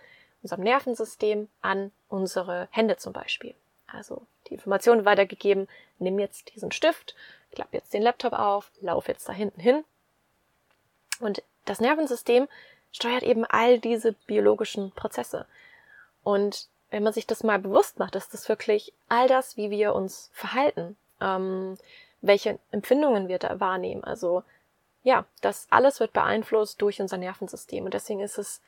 unserem 0.42 0.64
Nervensystem 0.64 1.48
an 1.62 1.92
unsere 2.08 2.70
Hände 2.72 2.98
zum 2.98 3.14
Beispiel. 3.14 3.54
Also 3.86 4.24
die 4.50 4.56
Information 4.56 5.06
weitergegeben, 5.06 5.68
nimm 6.00 6.20
jetzt 6.20 6.54
diesen 6.56 6.72
Stift, 6.72 7.16
klapp 7.52 7.74
jetzt 7.74 7.94
den 7.94 8.02
Laptop 8.02 8.34
auf, 8.34 8.72
lauf 8.82 9.08
jetzt 9.08 9.28
da 9.28 9.34
hinten 9.34 9.62
hin. 9.62 9.84
Und 11.20 11.44
das 11.66 11.80
Nervensystem 11.80 12.48
steuert 12.92 13.24
eben 13.24 13.46
all 13.46 13.80
diese 13.80 14.14
biologischen 14.14 14.92
Prozesse. 14.92 15.46
Und 16.24 16.68
wenn 16.90 17.04
man 17.04 17.14
sich 17.14 17.28
das 17.28 17.44
mal 17.44 17.60
bewusst 17.60 18.00
macht, 18.00 18.16
ist 18.16 18.34
das 18.34 18.50
wirklich 18.50 18.94
all 19.10 19.28
das, 19.28 19.58
wie 19.58 19.70
wir 19.70 19.94
uns 19.94 20.32
verhalten, 20.34 20.98
ähm, 21.22 21.78
welche 22.22 22.60
Empfindungen 22.72 23.28
wir 23.28 23.40
da 23.40 23.60
wahrnehmen. 23.60 24.04
Also 24.04 24.44
ja, 25.04 25.26
das 25.42 25.68
alles 25.70 26.00
wird 26.00 26.14
beeinflusst 26.14 26.82
durch 26.82 27.00
unser 27.02 27.18
Nervensystem. 27.18 27.86
Und 27.86 27.94
deswegen 27.94 28.22
ist 28.22 28.38
es, 28.38 28.62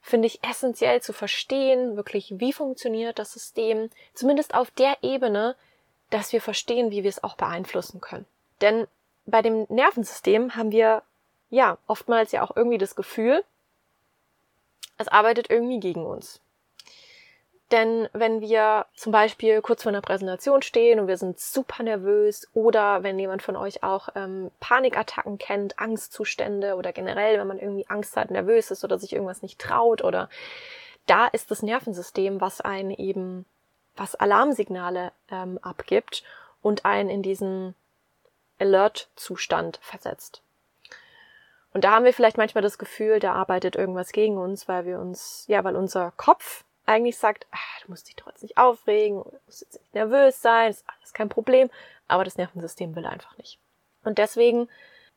finde 0.00 0.26
ich, 0.26 0.42
essentiell 0.44 1.02
zu 1.02 1.12
verstehen, 1.12 1.96
wirklich, 1.96 2.34
wie 2.38 2.52
funktioniert 2.52 3.18
das 3.18 3.32
System, 3.32 3.90
zumindest 4.14 4.54
auf 4.54 4.70
der 4.70 4.98
Ebene, 5.02 5.56
dass 6.10 6.32
wir 6.32 6.40
verstehen, 6.40 6.90
wie 6.90 7.02
wir 7.02 7.10
es 7.10 7.22
auch 7.22 7.36
beeinflussen 7.36 8.00
können. 8.00 8.26
Denn 8.60 8.86
bei 9.26 9.42
dem 9.42 9.66
Nervensystem 9.68 10.56
haben 10.56 10.72
wir 10.72 11.02
ja 11.50 11.78
oftmals 11.86 12.32
ja 12.32 12.42
auch 12.42 12.56
irgendwie 12.56 12.78
das 12.78 12.96
Gefühl, 12.96 13.44
es 14.96 15.08
arbeitet 15.08 15.50
irgendwie 15.50 15.80
gegen 15.80 16.04
uns. 16.04 16.40
Denn 17.70 18.08
wenn 18.14 18.40
wir 18.40 18.86
zum 18.94 19.12
Beispiel 19.12 19.60
kurz 19.60 19.82
vor 19.82 19.90
einer 19.90 20.00
Präsentation 20.00 20.62
stehen 20.62 21.00
und 21.00 21.06
wir 21.06 21.18
sind 21.18 21.38
super 21.38 21.82
nervös 21.82 22.48
oder 22.54 23.02
wenn 23.02 23.18
jemand 23.18 23.42
von 23.42 23.56
euch 23.56 23.82
auch 23.82 24.08
ähm, 24.14 24.50
Panikattacken 24.58 25.36
kennt, 25.36 25.78
Angstzustände 25.78 26.76
oder 26.76 26.94
generell, 26.94 27.38
wenn 27.38 27.46
man 27.46 27.58
irgendwie 27.58 27.86
Angst 27.88 28.16
hat, 28.16 28.30
nervös 28.30 28.70
ist 28.70 28.84
oder 28.84 28.98
sich 28.98 29.12
irgendwas 29.12 29.42
nicht 29.42 29.58
traut 29.58 30.02
oder 30.02 30.30
da 31.06 31.26
ist 31.26 31.50
das 31.50 31.62
Nervensystem, 31.62 32.40
was 32.40 32.62
einen 32.62 32.90
eben, 32.90 33.44
was 33.96 34.14
Alarmsignale 34.14 35.12
ähm, 35.30 35.58
abgibt 35.60 36.22
und 36.62 36.86
einen 36.86 37.10
in 37.10 37.22
diesen 37.22 37.74
Alert-Zustand 38.58 39.78
versetzt. 39.82 40.42
Und 41.74 41.84
da 41.84 41.92
haben 41.92 42.04
wir 42.06 42.14
vielleicht 42.14 42.38
manchmal 42.38 42.62
das 42.62 42.78
Gefühl, 42.78 43.20
da 43.20 43.34
arbeitet 43.34 43.76
irgendwas 43.76 44.12
gegen 44.12 44.38
uns, 44.38 44.68
weil 44.68 44.86
wir 44.86 44.98
uns, 44.98 45.44
ja, 45.48 45.62
weil 45.64 45.76
unser 45.76 46.12
Kopf 46.16 46.64
eigentlich 46.88 47.18
sagt, 47.18 47.46
ach, 47.50 47.80
du 47.82 47.90
musst 47.90 48.08
dich 48.08 48.16
trotzdem 48.16 48.46
nicht 48.46 48.58
aufregen, 48.58 49.22
du 49.22 49.38
musst 49.46 49.62
jetzt 49.62 49.80
nicht 49.80 49.94
nervös 49.94 50.40
sein, 50.40 50.70
ist 50.70 50.84
alles 50.86 51.12
kein 51.12 51.28
Problem, 51.28 51.70
aber 52.08 52.24
das 52.24 52.36
Nervensystem 52.36 52.96
will 52.96 53.06
einfach 53.06 53.36
nicht. 53.38 53.58
Und 54.04 54.18
deswegen 54.18 54.68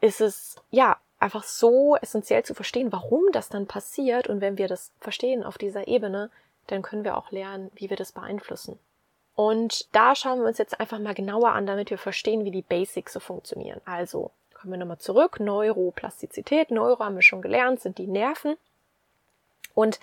ist 0.02 0.22
es, 0.22 0.56
ja, 0.70 0.98
einfach 1.20 1.44
so 1.44 1.96
essentiell 1.98 2.44
zu 2.44 2.56
verstehen, 2.56 2.92
warum 2.92 3.32
das 3.32 3.48
dann 3.48 3.68
passiert. 3.68 4.28
Und 4.28 4.42
wenn 4.42 4.58
wir 4.58 4.68
das 4.68 4.92
verstehen 5.00 5.44
auf 5.44 5.58
dieser 5.58 5.88
Ebene, 5.88 6.32
dann 6.68 6.82
können 6.82 7.04
wir 7.04 7.16
auch 7.16 7.32
lernen, 7.32 7.72
wie 7.76 7.90
wir 7.90 7.98
das 7.98 8.12
beeinflussen. 8.12 8.80
Und 9.36 9.94
da 9.96 10.16
schauen 10.16 10.40
wir 10.40 10.48
uns 10.48 10.58
jetzt 10.58 10.80
einfach 10.80 11.00
mal 11.00 11.14
genauer 11.14 11.54
an, 11.54 11.68
damit 11.68 11.90
wir 11.90 11.98
verstehen, 11.98 12.44
wie 12.44 12.52
die 12.52 12.64
Basics 12.64 13.14
so 13.14 13.20
funktionieren. 13.20 13.82
Also 13.86 14.32
kommen 14.54 14.74
wir 14.74 14.80
nochmal 14.80 14.98
zurück. 14.98 15.40
Neuroplastizität, 15.40 16.72
Neuro 16.72 17.00
haben 17.00 17.16
wir 17.16 17.22
schon 17.22 17.42
gelernt, 17.42 17.80
sind 17.82 17.98
die 17.98 18.08
Nerven. 18.08 18.58
Und 19.74 20.00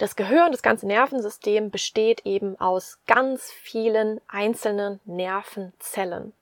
das 0.00 0.16
Gehirn, 0.16 0.52
das 0.52 0.62
ganze 0.62 0.86
Nervensystem 0.86 1.70
besteht 1.70 2.26
eben 2.26 2.58
aus 2.60 2.98
ganz 3.06 3.52
vielen 3.52 4.20
einzelnen 4.28 5.00
Nervenzellen. 5.04 6.32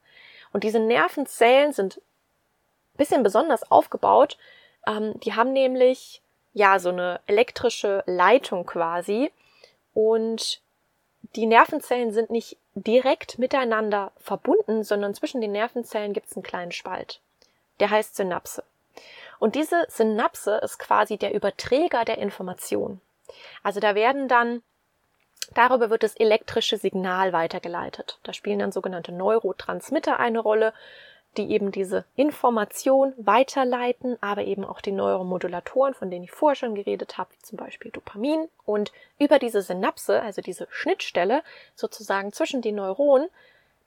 Und 0.51 0.63
diese 0.63 0.79
Nervenzellen 0.79 1.73
sind 1.73 1.97
ein 1.97 2.97
bisschen 2.97 3.23
besonders 3.23 3.69
aufgebaut. 3.71 4.37
Ähm, 4.87 5.19
die 5.19 5.33
haben 5.35 5.53
nämlich 5.53 6.21
ja 6.53 6.79
so 6.79 6.89
eine 6.89 7.19
elektrische 7.27 8.03
Leitung 8.07 8.65
quasi. 8.65 9.31
Und 9.93 10.61
die 11.35 11.45
Nervenzellen 11.45 12.11
sind 12.11 12.29
nicht 12.29 12.57
direkt 12.73 13.37
miteinander 13.37 14.11
verbunden, 14.17 14.83
sondern 14.83 15.13
zwischen 15.13 15.41
den 15.41 15.51
Nervenzellen 15.51 16.13
gibt 16.13 16.27
es 16.27 16.35
einen 16.35 16.43
kleinen 16.43 16.71
Spalt 16.71 17.21
der 17.79 17.89
heißt 17.89 18.15
Synapse. 18.15 18.63
Und 19.39 19.55
diese 19.55 19.85
Synapse 19.89 20.57
ist 20.57 20.79
quasi 20.79 21.17
der 21.17 21.33
Überträger 21.33 22.05
der 22.05 22.17
Information. 22.17 22.99
Also 23.63 23.79
da 23.79 23.95
werden 23.95 24.27
dann 24.27 24.61
Darüber 25.55 25.89
wird 25.89 26.03
das 26.03 26.15
elektrische 26.15 26.77
Signal 26.77 27.33
weitergeleitet. 27.33 28.19
Da 28.21 28.33
spielen 28.33 28.59
dann 28.59 28.71
sogenannte 28.71 29.11
Neurotransmitter 29.11 30.19
eine 30.19 30.39
Rolle, 30.39 30.73
die 31.37 31.51
eben 31.51 31.71
diese 31.71 32.05
Information 32.15 33.13
weiterleiten, 33.17 34.17
aber 34.21 34.43
eben 34.43 34.65
auch 34.65 34.81
die 34.81 34.91
Neuromodulatoren, 34.91 35.93
von 35.93 36.09
denen 36.09 36.25
ich 36.25 36.31
vorher 36.31 36.55
schon 36.55 36.75
geredet 36.75 37.17
habe, 37.17 37.31
wie 37.33 37.43
zum 37.43 37.57
Beispiel 37.57 37.91
Dopamin. 37.91 38.47
Und 38.65 38.91
über 39.19 39.39
diese 39.39 39.61
Synapse, 39.61 40.21
also 40.21 40.41
diese 40.41 40.67
Schnittstelle 40.71 41.43
sozusagen 41.75 42.33
zwischen 42.33 42.61
den 42.61 42.75
Neuronen, 42.75 43.29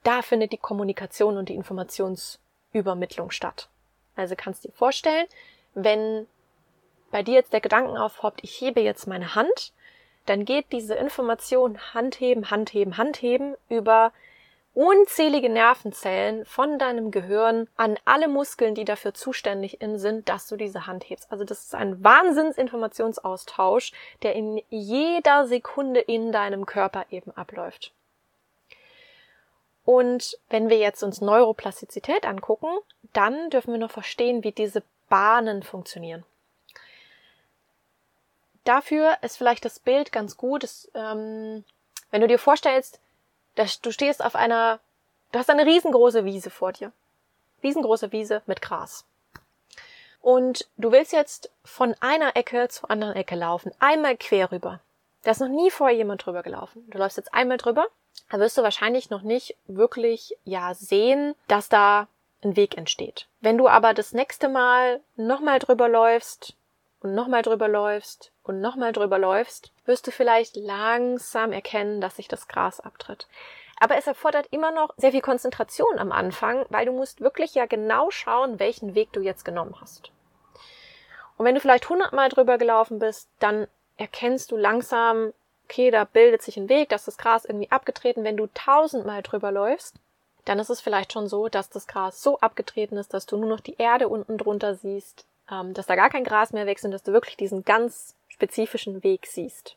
da 0.04 0.22
findet 0.22 0.52
die 0.52 0.58
Kommunikation 0.58 1.36
und 1.36 1.48
die 1.48 1.54
Informationsübermittlung 1.54 3.30
statt. 3.30 3.68
Also 4.16 4.34
kannst 4.36 4.64
du 4.64 4.68
dir 4.68 4.74
vorstellen, 4.74 5.26
wenn 5.74 6.26
bei 7.12 7.22
dir 7.22 7.34
jetzt 7.34 7.52
der 7.52 7.60
Gedanken 7.60 7.96
aufhoppt, 7.96 8.40
ich 8.42 8.60
hebe 8.60 8.80
jetzt 8.80 9.06
meine 9.06 9.36
Hand, 9.36 9.72
dann 10.26 10.44
geht 10.44 10.66
diese 10.72 10.94
Information 10.94 11.78
Handheben, 11.94 12.50
Handheben, 12.50 12.96
Handheben 12.96 13.54
über 13.68 14.12
unzählige 14.74 15.50
Nervenzellen 15.50 16.46
von 16.46 16.78
deinem 16.78 17.10
Gehirn 17.10 17.68
an 17.76 17.98
alle 18.06 18.26
Muskeln, 18.28 18.74
die 18.74 18.86
dafür 18.86 19.12
zuständig 19.12 19.78
sind, 19.96 20.28
dass 20.28 20.48
du 20.48 20.56
diese 20.56 20.86
Hand 20.86 21.04
hebst. 21.08 21.30
Also 21.30 21.44
das 21.44 21.64
ist 21.64 21.74
ein 21.74 22.02
Wahnsinnsinformationsaustausch, 22.02 23.92
der 24.22 24.34
in 24.34 24.62
jeder 24.70 25.46
Sekunde 25.46 26.00
in 26.00 26.32
deinem 26.32 26.64
Körper 26.64 27.04
eben 27.10 27.32
abläuft. 27.32 27.92
Und 29.84 30.38
wenn 30.48 30.70
wir 30.70 30.78
jetzt 30.78 31.02
uns 31.02 31.20
Neuroplastizität 31.20 32.24
angucken, 32.24 32.68
dann 33.12 33.50
dürfen 33.50 33.72
wir 33.72 33.80
noch 33.80 33.90
verstehen, 33.90 34.44
wie 34.44 34.52
diese 34.52 34.82
Bahnen 35.10 35.62
funktionieren. 35.62 36.24
Dafür 38.64 39.16
ist 39.22 39.36
vielleicht 39.36 39.64
das 39.64 39.78
Bild 39.78 40.12
ganz 40.12 40.36
gut, 40.36 40.62
dass, 40.62 40.90
ähm, 40.94 41.64
wenn 42.10 42.20
du 42.20 42.28
dir 42.28 42.38
vorstellst, 42.38 43.00
dass 43.54 43.80
du 43.80 43.90
stehst 43.90 44.24
auf 44.24 44.34
einer, 44.34 44.80
du 45.32 45.38
hast 45.38 45.50
eine 45.50 45.66
riesengroße 45.66 46.24
Wiese 46.24 46.50
vor 46.50 46.72
dir. 46.72 46.92
Riesengroße 47.62 48.12
Wiese 48.12 48.42
mit 48.46 48.62
Gras. 48.62 49.04
Und 50.20 50.68
du 50.76 50.92
willst 50.92 51.12
jetzt 51.12 51.50
von 51.64 51.94
einer 52.00 52.36
Ecke 52.36 52.68
zur 52.68 52.90
anderen 52.90 53.14
Ecke 53.14 53.34
laufen, 53.34 53.72
einmal 53.80 54.16
quer 54.16 54.52
rüber. 54.52 54.80
Da 55.24 55.32
ist 55.32 55.40
noch 55.40 55.48
nie 55.48 55.70
vorher 55.70 55.96
jemand 55.96 56.24
drüber 56.24 56.42
gelaufen. 56.42 56.84
Du 56.90 56.98
läufst 56.98 57.16
jetzt 57.16 57.34
einmal 57.34 57.58
drüber 57.58 57.88
da 58.32 58.38
wirst 58.38 58.56
du 58.56 58.62
wahrscheinlich 58.62 59.10
noch 59.10 59.20
nicht 59.20 59.56
wirklich 59.66 60.36
ja 60.44 60.72
sehen, 60.72 61.34
dass 61.48 61.68
da 61.68 62.08
ein 62.42 62.56
Weg 62.56 62.78
entsteht. 62.78 63.26
Wenn 63.40 63.58
du 63.58 63.68
aber 63.68 63.92
das 63.92 64.12
nächste 64.12 64.48
Mal 64.48 65.00
nochmal 65.16 65.58
drüber 65.58 65.86
läufst 65.88 66.54
und 67.02 67.14
nochmal 67.14 67.42
drüber 67.42 67.68
läufst 67.68 68.32
und 68.44 68.60
nochmal 68.60 68.92
drüber 68.92 69.18
läufst, 69.18 69.72
wirst 69.84 70.06
du 70.06 70.10
vielleicht 70.10 70.56
langsam 70.56 71.52
erkennen, 71.52 72.00
dass 72.00 72.16
sich 72.16 72.28
das 72.28 72.48
Gras 72.48 72.80
abtritt. 72.80 73.26
Aber 73.78 73.96
es 73.96 74.06
erfordert 74.06 74.46
immer 74.52 74.70
noch 74.70 74.94
sehr 74.96 75.10
viel 75.10 75.20
Konzentration 75.20 75.98
am 75.98 76.12
Anfang, 76.12 76.64
weil 76.68 76.86
du 76.86 76.92
musst 76.92 77.20
wirklich 77.20 77.54
ja 77.54 77.66
genau 77.66 78.10
schauen, 78.10 78.60
welchen 78.60 78.94
Weg 78.94 79.12
du 79.12 79.20
jetzt 79.20 79.44
genommen 79.44 79.74
hast. 79.80 80.12
Und 81.36 81.46
wenn 81.46 81.56
du 81.56 81.60
vielleicht 81.60 81.88
hundertmal 81.88 82.28
drüber 82.28 82.58
gelaufen 82.58 83.00
bist, 83.00 83.28
dann 83.40 83.66
erkennst 83.96 84.52
du 84.52 84.56
langsam, 84.56 85.32
okay, 85.64 85.90
da 85.90 86.04
bildet 86.04 86.42
sich 86.42 86.56
ein 86.56 86.68
Weg, 86.68 86.90
dass 86.90 87.06
das 87.06 87.18
Gras 87.18 87.44
irgendwie 87.44 87.70
abgetreten. 87.72 88.22
Wenn 88.22 88.36
du 88.36 88.46
tausendmal 88.54 89.22
drüber 89.22 89.50
läufst, 89.50 89.96
dann 90.44 90.60
ist 90.60 90.70
es 90.70 90.80
vielleicht 90.80 91.12
schon 91.12 91.26
so, 91.28 91.48
dass 91.48 91.68
das 91.68 91.88
Gras 91.88 92.22
so 92.22 92.38
abgetreten 92.38 92.96
ist, 92.96 93.14
dass 93.14 93.26
du 93.26 93.36
nur 93.36 93.48
noch 93.48 93.60
die 93.60 93.76
Erde 93.78 94.08
unten 94.08 94.38
drunter 94.38 94.76
siehst, 94.76 95.24
ähm, 95.52 95.74
dass 95.74 95.86
da 95.86 95.94
gar 95.94 96.10
kein 96.10 96.24
Gras 96.24 96.52
mehr 96.52 96.66
wächst 96.66 96.84
und 96.84 96.90
dass 96.90 97.02
du 97.02 97.12
wirklich 97.12 97.36
diesen 97.36 97.64
ganz 97.64 98.16
spezifischen 98.28 99.04
Weg 99.04 99.26
siehst. 99.26 99.76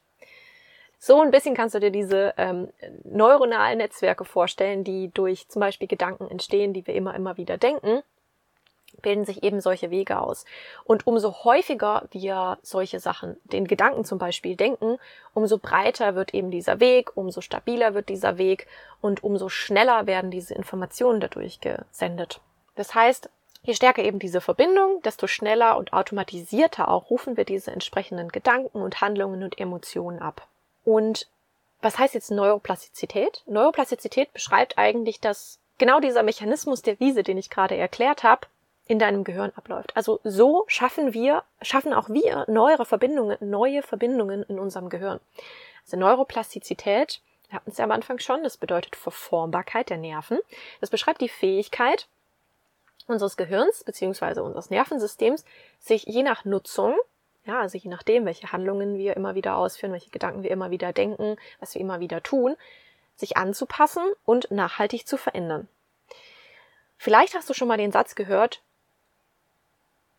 So 0.98 1.22
ein 1.22 1.32
bisschen 1.32 1.56
kannst 1.56 1.76
du 1.76 1.80
dir 1.80 1.92
diese 1.92 2.34
ähm, 2.38 2.70
neuronalen 3.04 3.78
Netzwerke 3.78 4.26
vorstellen, 4.26 4.84
die 4.84 5.12
durch 5.14 5.48
zum 5.50 5.60
Beispiel 5.60 5.88
Gedanken 5.88 6.30
entstehen, 6.32 6.74
die 6.74 6.88
wir 6.88 6.96
immer, 6.96 7.14
immer 7.14 7.38
wieder 7.38 7.58
denken 7.58 8.02
bilden 9.02 9.26
sich 9.26 9.44
eben 9.44 9.62
solche 9.62 9.92
Wege 9.92 10.20
aus. 10.20 10.46
Und 10.84 11.08
umso 11.08 11.44
häufiger 11.44 12.08
wir 12.12 12.58
solche 12.62 13.00
Sachen, 13.00 13.38
den 13.44 13.68
Gedanken 13.68 14.06
zum 14.06 14.18
Beispiel 14.18 14.56
denken, 14.56 14.98
umso 15.34 15.58
breiter 15.58 16.16
wird 16.16 16.34
eben 16.34 16.52
dieser 16.52 16.80
Weg, 16.80 17.16
umso 17.16 17.42
stabiler 17.42 17.94
wird 17.94 18.10
dieser 18.10 18.38
Weg 18.38 18.68
und 19.02 19.24
umso 19.24 19.50
schneller 19.50 20.08
werden 20.08 20.32
diese 20.32 20.54
Informationen 20.54 21.20
dadurch 21.20 21.60
gesendet. 21.62 22.42
Das 22.76 22.94
heißt, 22.94 23.30
Je 23.66 23.74
stärker 23.74 24.04
eben 24.04 24.20
diese 24.20 24.42
Verbindung, 24.42 25.02
desto 25.02 25.26
schneller 25.26 25.76
und 25.78 25.92
automatisierter 25.92 26.88
auch 26.88 27.10
rufen 27.10 27.36
wir 27.36 27.46
diese 27.46 27.72
entsprechenden 27.72 28.30
Gedanken 28.30 28.80
und 28.80 29.02
Handlungen 29.02 29.44
und 29.44 29.60
Emotionen 29.60 30.20
ab. 30.20 30.48
Und 30.84 31.28
was 31.82 31.98
heißt 31.98 32.14
jetzt 32.14 32.30
Neuroplastizität? 32.30 33.42
Neuroplastizität 33.48 34.32
beschreibt 34.34 34.78
eigentlich, 34.78 35.20
dass 35.20 35.58
genau 35.80 36.00
dieser 36.00 36.22
Mechanismus 36.22 36.84
der 36.84 37.00
Wiese, 37.00 37.24
den 37.24 37.40
ich 37.40 37.50
gerade 37.50 37.76
erklärt 37.76 38.22
habe, 38.22 38.48
in 38.86 39.00
deinem 39.00 39.24
Gehirn 39.24 39.52
abläuft. 39.56 39.98
Also 39.98 40.20
so 40.24 40.66
schaffen 40.68 41.16
wir, 41.16 41.44
schaffen 41.64 41.92
auch 41.92 42.08
wir 42.08 42.46
neuere 42.48 42.86
Verbindungen, 42.86 43.38
neue 43.40 43.82
Verbindungen 43.82 44.44
in 44.44 44.60
unserem 44.60 44.90
Gehirn. 44.90 45.20
Also 45.86 45.98
Neuroplastizität, 45.98 47.20
wir 47.50 47.56
hatten 47.56 47.72
es 47.72 47.80
ja 47.80 47.86
am 47.86 47.92
Anfang 47.92 48.20
schon, 48.20 48.44
das 48.44 48.58
bedeutet 48.58 48.96
Verformbarkeit 48.96 49.90
der 49.90 49.98
Nerven. 49.98 50.38
Das 50.82 50.92
beschreibt 50.92 51.22
die 51.22 51.30
Fähigkeit 51.30 52.08
unseres 53.08 53.38
Gehirns 53.38 53.84
beziehungsweise 53.84 54.44
unseres 54.44 54.70
Nervensystems, 54.70 55.46
sich 55.80 56.04
je 56.04 56.24
nach 56.24 56.46
Nutzung, 56.46 56.96
ja, 57.46 57.60
also 57.60 57.78
je 57.78 57.90
nachdem, 57.90 58.26
welche 58.26 58.52
Handlungen 58.52 58.98
wir 58.98 59.16
immer 59.16 59.36
wieder 59.36 59.58
ausführen, 59.58 59.92
welche 59.92 60.10
Gedanken 60.10 60.44
wir 60.44 60.52
immer 60.52 60.72
wieder 60.72 60.94
denken, 60.94 61.38
was 61.60 61.76
wir 61.76 61.82
immer 61.82 62.00
wieder 62.00 62.24
tun, 62.24 62.56
sich 63.16 63.38
anzupassen 63.38 64.04
und 64.26 64.50
nachhaltig 64.52 65.08
zu 65.08 65.18
verändern. 65.18 65.68
Vielleicht 66.98 67.36
hast 67.36 67.50
du 67.50 67.54
schon 67.54 67.68
mal 67.68 67.78
den 67.78 67.92
Satz 67.92 68.16
gehört, 68.16 68.62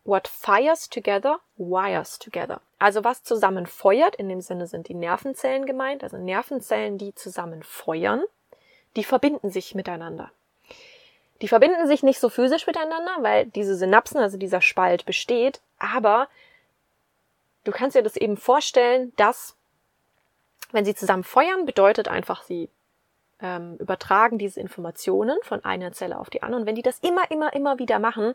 What 0.07 0.29
fires 0.29 0.89
together, 0.89 1.41
wires 1.57 2.17
together. 2.17 2.61
Also 2.79 3.03
was 3.03 3.23
zusammen 3.23 3.65
feuert, 3.65 4.15
in 4.15 4.29
dem 4.29 4.39
Sinne 4.39 4.65
sind 4.65 4.87
die 4.87 4.93
Nervenzellen 4.93 5.65
gemeint, 5.65 6.01
also 6.01 6.15
Nervenzellen, 6.17 6.97
die 6.97 7.13
zusammen 7.13 7.61
feuern, 7.61 8.23
die 8.95 9.03
verbinden 9.03 9.49
sich 9.49 9.75
miteinander. 9.75 10.31
Die 11.41 11.47
verbinden 11.47 11.87
sich 11.87 12.03
nicht 12.03 12.19
so 12.19 12.29
physisch 12.29 12.65
miteinander, 12.67 13.17
weil 13.21 13.45
diese 13.45 13.75
Synapsen, 13.75 14.19
also 14.19 14.37
dieser 14.37 14.61
Spalt 14.61 15.05
besteht, 15.05 15.61
aber 15.77 16.27
du 17.63 17.71
kannst 17.71 17.95
dir 17.95 18.03
das 18.03 18.15
eben 18.15 18.37
vorstellen, 18.37 19.13
dass 19.17 19.55
wenn 20.71 20.85
sie 20.85 20.95
zusammen 20.95 21.23
feuern, 21.23 21.65
bedeutet 21.65 22.07
einfach, 22.07 22.43
sie 22.43 22.69
ähm, 23.41 23.77
übertragen 23.77 24.37
diese 24.37 24.59
Informationen 24.59 25.37
von 25.43 25.63
einer 25.63 25.91
Zelle 25.91 26.17
auf 26.19 26.29
die 26.29 26.43
andere. 26.43 26.61
Und 26.61 26.67
wenn 26.67 26.75
die 26.75 26.81
das 26.81 26.99
immer, 26.99 27.29
immer, 27.31 27.53
immer 27.53 27.79
wieder 27.79 27.99
machen, 27.99 28.33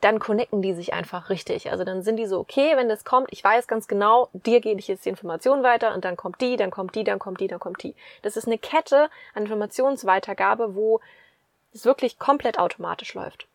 dann 0.00 0.18
connecten 0.18 0.62
die 0.62 0.74
sich 0.74 0.92
einfach 0.92 1.30
richtig. 1.30 1.70
Also 1.70 1.84
dann 1.84 2.02
sind 2.02 2.16
die 2.16 2.26
so, 2.26 2.40
okay, 2.40 2.76
wenn 2.76 2.88
das 2.88 3.04
kommt, 3.04 3.28
ich 3.30 3.42
weiß 3.42 3.68
ganz 3.68 3.86
genau, 3.86 4.28
dir 4.32 4.60
gebe 4.60 4.80
ich 4.80 4.88
jetzt 4.88 5.04
die 5.04 5.10
Information 5.10 5.62
weiter 5.62 5.94
und 5.94 6.04
dann 6.04 6.16
kommt 6.16 6.40
die, 6.40 6.56
dann 6.56 6.72
kommt 6.72 6.96
die, 6.96 7.04
dann 7.04 7.20
kommt 7.20 7.38
die, 7.38 7.46
dann 7.46 7.60
kommt 7.60 7.82
die. 7.84 7.94
Das 8.22 8.36
ist 8.36 8.46
eine 8.48 8.58
Kette 8.58 9.08
an 9.34 9.44
Informationsweitergabe, 9.44 10.74
wo 10.74 11.00
es 11.72 11.84
wirklich 11.84 12.18
komplett 12.18 12.58
automatisch 12.58 13.14
läuft. 13.14 13.46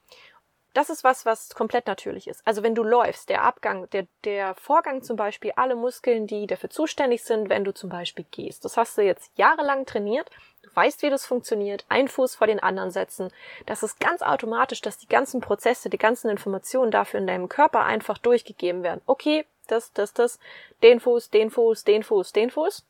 Das 0.78 0.92
ist 0.92 1.04
was, 1.04 1.26
was 1.26 1.56
komplett 1.56 1.88
natürlich 1.88 2.28
ist. 2.28 2.46
Also 2.46 2.62
wenn 2.62 2.76
du 2.76 2.84
läufst, 2.84 3.30
der 3.30 3.42
Abgang, 3.42 3.90
der, 3.90 4.06
der 4.26 4.54
Vorgang 4.54 5.02
zum 5.02 5.18
Beispiel, 5.18 5.52
alle 5.56 5.76
Muskeln, 5.76 6.28
die 6.28 6.46
dafür 6.46 6.70
zuständig 6.70 7.24
sind, 7.24 7.50
wenn 7.50 7.64
du 7.64 7.74
zum 7.74 7.90
Beispiel 7.90 8.26
gehst. 8.30 8.64
Das 8.64 8.78
hast 8.78 8.96
du 8.96 9.02
jetzt 9.02 9.32
jahrelang 9.38 9.88
trainiert. 9.88 10.30
Du 10.62 10.70
weißt, 10.76 11.02
wie 11.02 11.10
das 11.10 11.26
funktioniert. 11.26 11.84
Ein 11.90 12.08
Fuß 12.08 12.36
vor 12.36 12.46
den 12.46 12.60
anderen 12.60 12.92
setzen. 12.92 13.32
Das 13.66 13.82
ist 13.82 14.00
ganz 14.00 14.22
automatisch, 14.22 14.82
dass 14.82 15.00
die 15.00 15.08
ganzen 15.08 15.42
Prozesse, 15.42 15.90
die 15.90 15.98
ganzen 15.98 16.30
Informationen 16.30 16.92
dafür 16.92 17.20
in 17.22 17.28
deinem 17.28 17.50
Körper 17.50 17.84
einfach 17.84 18.20
durchgegeben 18.20 18.84
werden. 18.84 19.02
Okay, 19.08 19.46
das, 19.66 19.94
das, 19.94 20.14
das, 20.14 20.38
den 20.84 21.00
Fuß, 21.00 21.32
den 21.32 21.50
Fuß, 21.50 21.86
den 21.86 22.04
Fuß, 22.04 22.34
den 22.34 22.52
Fuß. 22.52 22.86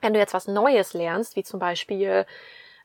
Wenn 0.00 0.14
du 0.14 0.20
jetzt 0.20 0.32
was 0.32 0.46
Neues 0.46 0.94
lernst, 0.94 1.36
wie 1.36 1.44
zum 1.44 1.60
Beispiel 1.60 2.24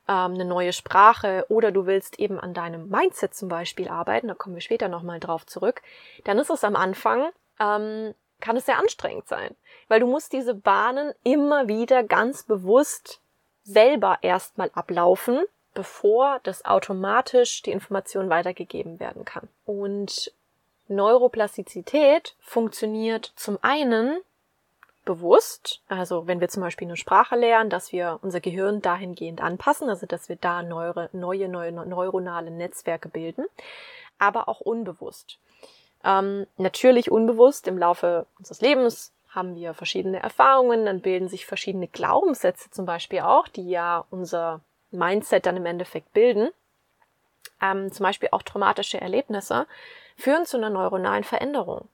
ähm, 0.07 0.33
eine 0.33 0.45
neue 0.45 0.73
Sprache 0.73 1.45
oder 1.49 1.71
du 1.71 1.85
willst 1.85 2.19
eben 2.19 2.39
an 2.39 2.53
deinem 2.53 2.89
Mindset 2.89 3.33
zum 3.33 3.49
Beispiel 3.49 3.87
arbeiten, 3.87 4.27
da 4.27 4.33
kommen 4.33 4.55
wir 4.55 4.61
später 4.61 4.87
nochmal 4.87 5.19
drauf 5.19 5.45
zurück, 5.45 5.81
dann 6.23 6.39
ist 6.39 6.49
es 6.49 6.63
am 6.63 6.75
Anfang, 6.75 7.29
ähm, 7.59 8.13
kann 8.39 8.57
es 8.57 8.65
sehr 8.65 8.79
anstrengend 8.79 9.27
sein, 9.27 9.55
weil 9.87 9.99
du 9.99 10.07
musst 10.07 10.33
diese 10.33 10.53
Bahnen 10.53 11.13
immer 11.23 11.67
wieder 11.67 12.03
ganz 12.03 12.43
bewusst 12.43 13.21
selber 13.63 14.17
erstmal 14.21 14.69
ablaufen, 14.73 15.45
bevor 15.73 16.39
das 16.43 16.65
automatisch 16.65 17.61
die 17.61 17.71
Information 17.71 18.29
weitergegeben 18.29 18.99
werden 18.99 19.25
kann. 19.25 19.47
Und 19.65 20.33
Neuroplastizität 20.87 22.35
funktioniert 22.39 23.31
zum 23.35 23.57
einen 23.61 24.19
bewusst, 25.05 25.81
also 25.87 26.27
wenn 26.27 26.39
wir 26.39 26.49
zum 26.49 26.61
Beispiel 26.61 26.87
eine 26.87 26.97
Sprache 26.97 27.35
lernen, 27.35 27.69
dass 27.69 27.91
wir 27.91 28.19
unser 28.21 28.39
Gehirn 28.39 28.81
dahingehend 28.81 29.41
anpassen, 29.41 29.89
also 29.89 30.05
dass 30.05 30.29
wir 30.29 30.35
da 30.35 30.63
neue, 30.63 31.09
neue, 31.13 31.49
neue 31.49 31.71
neuronale 31.71 32.51
Netzwerke 32.51 33.09
bilden, 33.09 33.45
aber 34.17 34.47
auch 34.47 34.61
unbewusst. 34.61 35.39
Ähm, 36.03 36.47
natürlich 36.57 37.11
unbewusst 37.11 37.67
im 37.67 37.77
Laufe 37.77 38.25
unseres 38.37 38.61
Lebens 38.61 39.13
haben 39.29 39.55
wir 39.55 39.73
verschiedene 39.73 40.21
Erfahrungen, 40.21 40.85
dann 40.85 41.01
bilden 41.01 41.27
sich 41.27 41.45
verschiedene 41.45 41.87
Glaubenssätze 41.87 42.69
zum 42.69 42.85
Beispiel 42.85 43.21
auch, 43.21 43.47
die 43.47 43.69
ja 43.69 44.05
unser 44.09 44.61
Mindset 44.91 45.45
dann 45.45 45.57
im 45.57 45.65
Endeffekt 45.65 46.13
bilden. 46.13 46.49
Ähm, 47.61 47.91
zum 47.91 48.03
Beispiel 48.03 48.29
auch 48.31 48.43
traumatische 48.43 49.01
Erlebnisse 49.01 49.65
führen 50.17 50.45
zu 50.45 50.57
einer 50.57 50.69
neuronalen 50.69 51.23
Veränderung. 51.23 51.87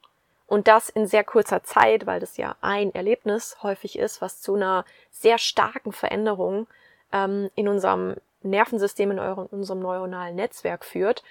Und 0.50 0.68
das 0.68 0.90
in 0.90 1.06
sehr 1.06 1.24
kurzer 1.24 1.62
Zeit, 1.62 2.08
weil 2.08 2.20
das 2.20 2.38
ja 2.38 2.56
ein 2.60 2.94
Erlebnis 2.96 3.58
häufig 3.62 4.00
ist, 4.00 4.20
was 4.20 4.42
zu 4.42 4.56
einer 4.56 4.84
sehr 5.12 5.38
starken 5.38 5.92
Veränderung 5.92 6.66
ähm, 7.14 7.52
in 7.54 7.68
unserem 7.68 8.16
Nervensystem, 8.42 9.12
in 9.12 9.20
eurem, 9.20 9.46
unserem 9.52 9.80
neuronalen 9.80 10.36
Netzwerk 10.36 10.86
führt. 10.86 11.24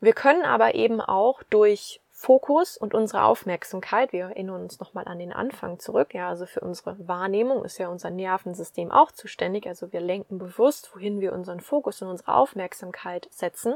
Wir 0.00 0.14
können 0.14 0.42
aber 0.42 0.74
eben 0.74 1.02
auch 1.02 1.42
durch 1.50 2.00
Fokus 2.12 2.78
und 2.78 2.94
unsere 2.94 3.24
Aufmerksamkeit, 3.24 4.14
wir 4.14 4.24
erinnern 4.24 4.62
uns 4.62 4.80
nochmal 4.80 5.06
an 5.06 5.18
den 5.18 5.32
Anfang 5.32 5.78
zurück, 5.78 6.14
ja, 6.14 6.30
also 6.30 6.46
für 6.46 6.60
unsere 6.60 6.96
Wahrnehmung 7.06 7.62
ist 7.62 7.76
ja 7.76 7.88
unser 7.88 8.08
Nervensystem 8.08 8.90
auch 8.90 9.12
zuständig, 9.12 9.66
also 9.66 9.92
wir 9.92 10.00
lenken 10.00 10.38
bewusst, 10.38 10.94
wohin 10.94 11.20
wir 11.20 11.34
unseren 11.34 11.60
Fokus 11.60 12.00
und 12.00 12.08
unsere 12.08 12.34
Aufmerksamkeit 12.34 13.28
setzen. 13.30 13.74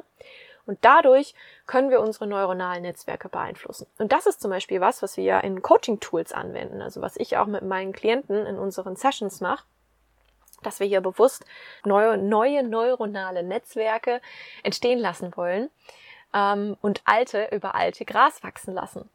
Und 0.69 0.79
dadurch 0.83 1.35
können 1.67 1.89
wir 1.89 2.01
unsere 2.01 2.27
neuronalen 2.27 2.83
Netzwerke 2.83 3.31
beeinflussen. 3.31 3.87
Und 3.99 4.13
das 4.13 4.27
ist 4.27 4.43
zum 4.43 4.51
Beispiel 4.51 4.83
was, 4.83 5.03
was 5.03 5.17
wir 5.17 5.25
ja 5.25 5.41
in 5.41 5.63
Coaching-Tools 5.63 6.33
anwenden. 6.33 6.83
Also 6.83 7.01
was 7.01 7.17
ich 7.17 7.39
auch 7.39 7.47
mit 7.47 7.63
meinen 7.63 7.95
Klienten 7.95 8.47
in 8.47 8.59
unseren 8.59 8.95
Sessions 8.95 9.41
mache 9.41 9.65
dass 10.65 10.81
wir 10.81 10.89
hier 10.89 11.01
bewusst 11.01 11.45
neue, 11.85 12.19
neue 12.19 12.65
neuronale 12.65 13.45
Netzwerke 13.45 14.21
entstehen 14.65 14.99
lassen 14.99 15.37
wollen 15.37 15.71
ähm, 16.35 16.77
und 16.81 17.01
alte 17.05 17.49
über 17.53 17.77
alte 17.77 18.05
Gras 18.05 18.43
wachsen 18.43 18.75
lassen. 18.75 19.09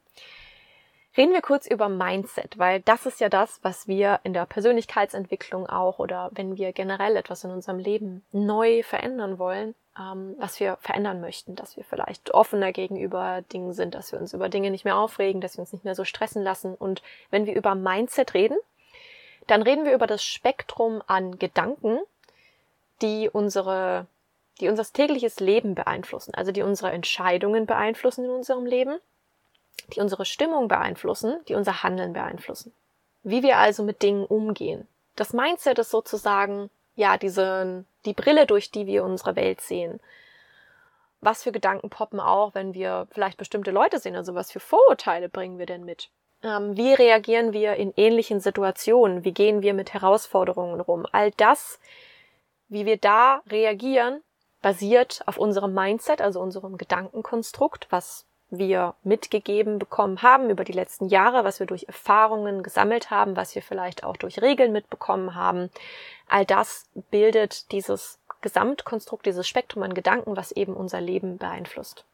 Reden 1.16 1.32
wir 1.32 1.42
kurz 1.42 1.66
über 1.66 1.88
Mindset, 1.88 2.58
weil 2.58 2.80
das 2.80 3.06
ist 3.06 3.20
ja 3.20 3.28
das, 3.28 3.60
was 3.62 3.86
wir 3.86 4.20
in 4.24 4.32
der 4.32 4.46
Persönlichkeitsentwicklung 4.46 5.68
auch 5.68 5.98
oder 5.98 6.30
wenn 6.32 6.56
wir 6.56 6.72
generell 6.72 7.16
etwas 7.16 7.44
in 7.44 7.50
unserem 7.50 7.78
Leben 7.78 8.24
neu 8.32 8.82
verändern 8.82 9.38
wollen, 9.38 9.74
ähm, 9.98 10.34
was 10.38 10.58
wir 10.60 10.76
verändern 10.80 11.20
möchten, 11.20 11.54
dass 11.56 11.76
wir 11.76 11.84
vielleicht 11.84 12.32
offener 12.32 12.72
gegenüber 12.72 13.42
Dingen 13.52 13.72
sind, 13.72 13.94
dass 13.94 14.12
wir 14.12 14.20
uns 14.20 14.32
über 14.32 14.48
Dinge 14.48 14.70
nicht 14.70 14.84
mehr 14.84 14.96
aufregen, 14.96 15.40
dass 15.40 15.56
wir 15.56 15.60
uns 15.60 15.72
nicht 15.72 15.84
mehr 15.84 15.94
so 15.94 16.04
stressen 16.04 16.42
lassen. 16.42 16.74
Und 16.74 17.02
wenn 17.30 17.46
wir 17.46 17.54
über 17.54 17.74
Mindset 17.74 18.34
reden, 18.34 18.56
dann 19.46 19.62
reden 19.62 19.84
wir 19.84 19.94
über 19.94 20.06
das 20.06 20.24
Spektrum 20.24 21.02
an 21.06 21.38
Gedanken, 21.38 21.98
die 23.02 23.28
unsere, 23.30 24.06
die 24.60 24.68
unser 24.68 24.84
tägliches 24.84 25.40
Leben 25.40 25.74
beeinflussen, 25.74 26.34
also 26.34 26.52
die 26.52 26.62
unsere 26.62 26.90
Entscheidungen 26.90 27.66
beeinflussen 27.66 28.24
in 28.24 28.30
unserem 28.30 28.66
Leben, 28.66 28.98
die 29.94 30.00
unsere 30.00 30.24
Stimmung 30.24 30.68
beeinflussen, 30.68 31.38
die 31.48 31.54
unser 31.54 31.82
Handeln 31.82 32.12
beeinflussen. 32.12 32.72
Wie 33.22 33.42
wir 33.42 33.58
also 33.58 33.82
mit 33.82 34.02
Dingen 34.02 34.24
umgehen. 34.24 34.88
Das 35.16 35.32
Mindset 35.32 35.78
ist 35.78 35.90
sozusagen 35.90 36.70
ja, 36.94 37.16
diese, 37.16 37.84
die 38.04 38.14
Brille, 38.14 38.46
durch 38.46 38.70
die 38.70 38.86
wir 38.86 39.04
unsere 39.04 39.36
Welt 39.36 39.60
sehen. 39.60 40.00
Was 41.20 41.42
für 41.42 41.52
Gedanken 41.52 41.90
poppen 41.90 42.20
auch, 42.20 42.54
wenn 42.54 42.74
wir 42.74 43.08
vielleicht 43.10 43.38
bestimmte 43.38 43.70
Leute 43.70 43.98
sehen? 43.98 44.16
Also 44.16 44.34
was 44.34 44.52
für 44.52 44.60
Vorurteile 44.60 45.28
bringen 45.28 45.58
wir 45.58 45.66
denn 45.66 45.84
mit? 45.84 46.10
Ähm, 46.42 46.76
wie 46.76 46.92
reagieren 46.92 47.52
wir 47.52 47.76
in 47.76 47.92
ähnlichen 47.96 48.40
Situationen? 48.40 49.24
Wie 49.24 49.32
gehen 49.32 49.62
wir 49.62 49.72
mit 49.72 49.94
Herausforderungen 49.94 50.80
rum? 50.80 51.06
All 51.10 51.30
das, 51.32 51.80
wie 52.68 52.84
wir 52.84 52.98
da 52.98 53.42
reagieren, 53.48 54.22
basiert 54.60 55.22
auf 55.26 55.38
unserem 55.38 55.72
Mindset, 55.72 56.20
also 56.20 56.40
unserem 56.40 56.76
Gedankenkonstrukt, 56.76 57.86
was 57.90 58.26
wir 58.58 58.94
mitgegeben 59.02 59.78
bekommen 59.78 60.22
haben 60.22 60.50
über 60.50 60.64
die 60.64 60.72
letzten 60.72 61.08
Jahre, 61.08 61.44
was 61.44 61.60
wir 61.60 61.66
durch 61.66 61.84
Erfahrungen 61.84 62.62
gesammelt 62.62 63.10
haben, 63.10 63.36
was 63.36 63.54
wir 63.54 63.62
vielleicht 63.62 64.04
auch 64.04 64.16
durch 64.16 64.42
Regeln 64.42 64.72
mitbekommen 64.72 65.34
haben. 65.34 65.70
All 66.28 66.44
das 66.44 66.88
bildet 67.10 67.70
dieses 67.72 68.18
Gesamtkonstrukt, 68.40 69.26
dieses 69.26 69.48
Spektrum 69.48 69.82
an 69.82 69.94
Gedanken, 69.94 70.36
was 70.36 70.52
eben 70.52 70.74
unser 70.74 71.00
Leben 71.00 71.38
beeinflusst. 71.38 72.04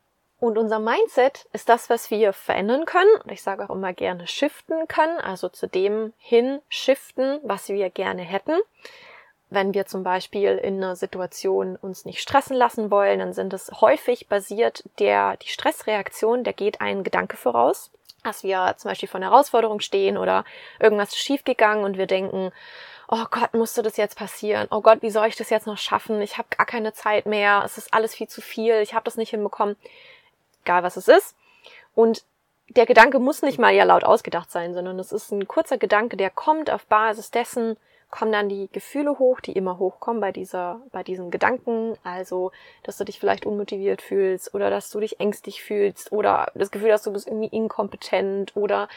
Und 0.41 0.57
unser 0.57 0.79
Mindset 0.79 1.47
ist 1.53 1.69
das, 1.69 1.91
was 1.91 2.11
wir 2.11 2.33
verändern 2.33 2.87
können. 2.87 3.15
Und 3.23 3.31
ich 3.31 3.43
sage 3.43 3.69
auch 3.69 3.75
immer 3.75 3.93
gerne 3.93 4.27
shiften 4.27 4.89
können, 4.89 5.19
also 5.19 5.51
zu 5.51 5.67
dem 5.67 6.15
hin 6.17 6.61
shiften, 6.69 7.41
was 7.43 7.69
wir 7.69 7.91
gerne 7.91 8.23
hätten. 8.23 8.59
Wenn 9.51 9.75
wir 9.75 9.87
zum 9.87 10.05
Beispiel 10.05 10.57
in 10.57 10.77
einer 10.77 10.97
Situation 10.97 11.77
uns 11.77 12.05
nicht 12.05 12.21
stressen 12.21 12.57
lassen 12.57 12.91
wollen, 12.91 13.19
dann 13.19 13.33
sind 13.33 13.53
es 13.53 13.71
häufig 13.81 14.29
basiert 14.29 14.85
der, 14.99 15.37
die 15.39 15.49
Stressreaktion, 15.49 16.45
der 16.45 16.53
geht 16.53 16.81
ein 16.81 17.03
Gedanke 17.03 17.37
voraus, 17.37 17.91
dass 18.23 18.45
wir 18.45 18.75
zum 18.79 18.91
Beispiel 18.91 19.09
vor 19.09 19.19
einer 19.19 19.31
Herausforderung 19.31 19.81
stehen 19.81 20.17
oder 20.17 20.45
irgendwas 20.79 21.11
ist 21.11 21.19
schiefgegangen 21.19 21.85
und 21.85 21.99
wir 21.99 22.07
denken, 22.07 22.53
oh 23.09 23.25
Gott, 23.29 23.53
musste 23.55 23.83
das 23.83 23.97
jetzt 23.97 24.17
passieren? 24.17 24.69
Oh 24.71 24.83
Gott, 24.83 25.03
wie 25.03 25.11
soll 25.11 25.27
ich 25.27 25.37
das 25.37 25.51
jetzt 25.51 25.67
noch 25.67 25.79
schaffen? 25.79 26.23
Ich 26.23 26.39
habe 26.39 26.49
gar 26.57 26.67
keine 26.67 26.93
Zeit 26.93 27.27
mehr, 27.27 27.63
es 27.65 27.77
ist 27.77 27.93
alles 27.93 28.15
viel 28.15 28.29
zu 28.29 28.41
viel, 28.41 28.77
ich 28.77 28.95
habe 28.95 29.05
das 29.05 29.17
nicht 29.17 29.31
hinbekommen. 29.31 29.77
Egal 30.65 30.85
was 30.85 30.97
es 30.97 31.09
ist. 31.09 31.35
Und 31.97 32.23
der 32.69 32.87
Gedanke 32.87 33.19
muss 33.19 33.43
nicht 33.43 33.59
mal 33.59 33.75
ja 33.75 33.83
laut 33.83 34.05
ausgedacht 34.05 34.53
sein, 34.53 34.75
sondern 34.75 34.99
es 35.01 35.11
ist 35.11 35.33
ein 35.33 35.49
kurzer 35.49 35.77
Gedanke, 35.77 36.17
der 36.17 36.31
kommt 36.31 36.71
auf 36.71 36.87
Basis 36.87 37.33
dessen, 37.33 37.77
kommen 38.11 38.33
dann 38.33 38.49
die 38.49 38.69
Gefühle 38.73 39.19
hoch, 39.19 39.41
die 39.41 39.53
immer 39.53 39.79
hochkommen 39.79 40.21
bei 40.21 40.33
dieser, 40.33 40.81
bei 40.93 41.03
diesen 41.03 41.31
Gedanken. 41.31 41.97
Also, 42.03 42.53
dass 42.83 42.97
du 42.97 43.05
dich 43.05 43.19
vielleicht 43.19 43.47
unmotiviert 43.47 44.03
fühlst 44.03 44.53
oder 44.55 44.71
dass 44.71 44.91
du 44.91 45.01
dich 45.01 45.21
ängstlich 45.21 45.63
fühlst 45.63 46.13
oder 46.13 46.51
das 46.55 46.71
Gefühl 46.71 46.93
hast, 46.93 47.07
du 47.07 47.13
bist 47.13 47.27
irgendwie 47.27 47.55
inkompetent 47.57 48.57
oder 48.57 48.89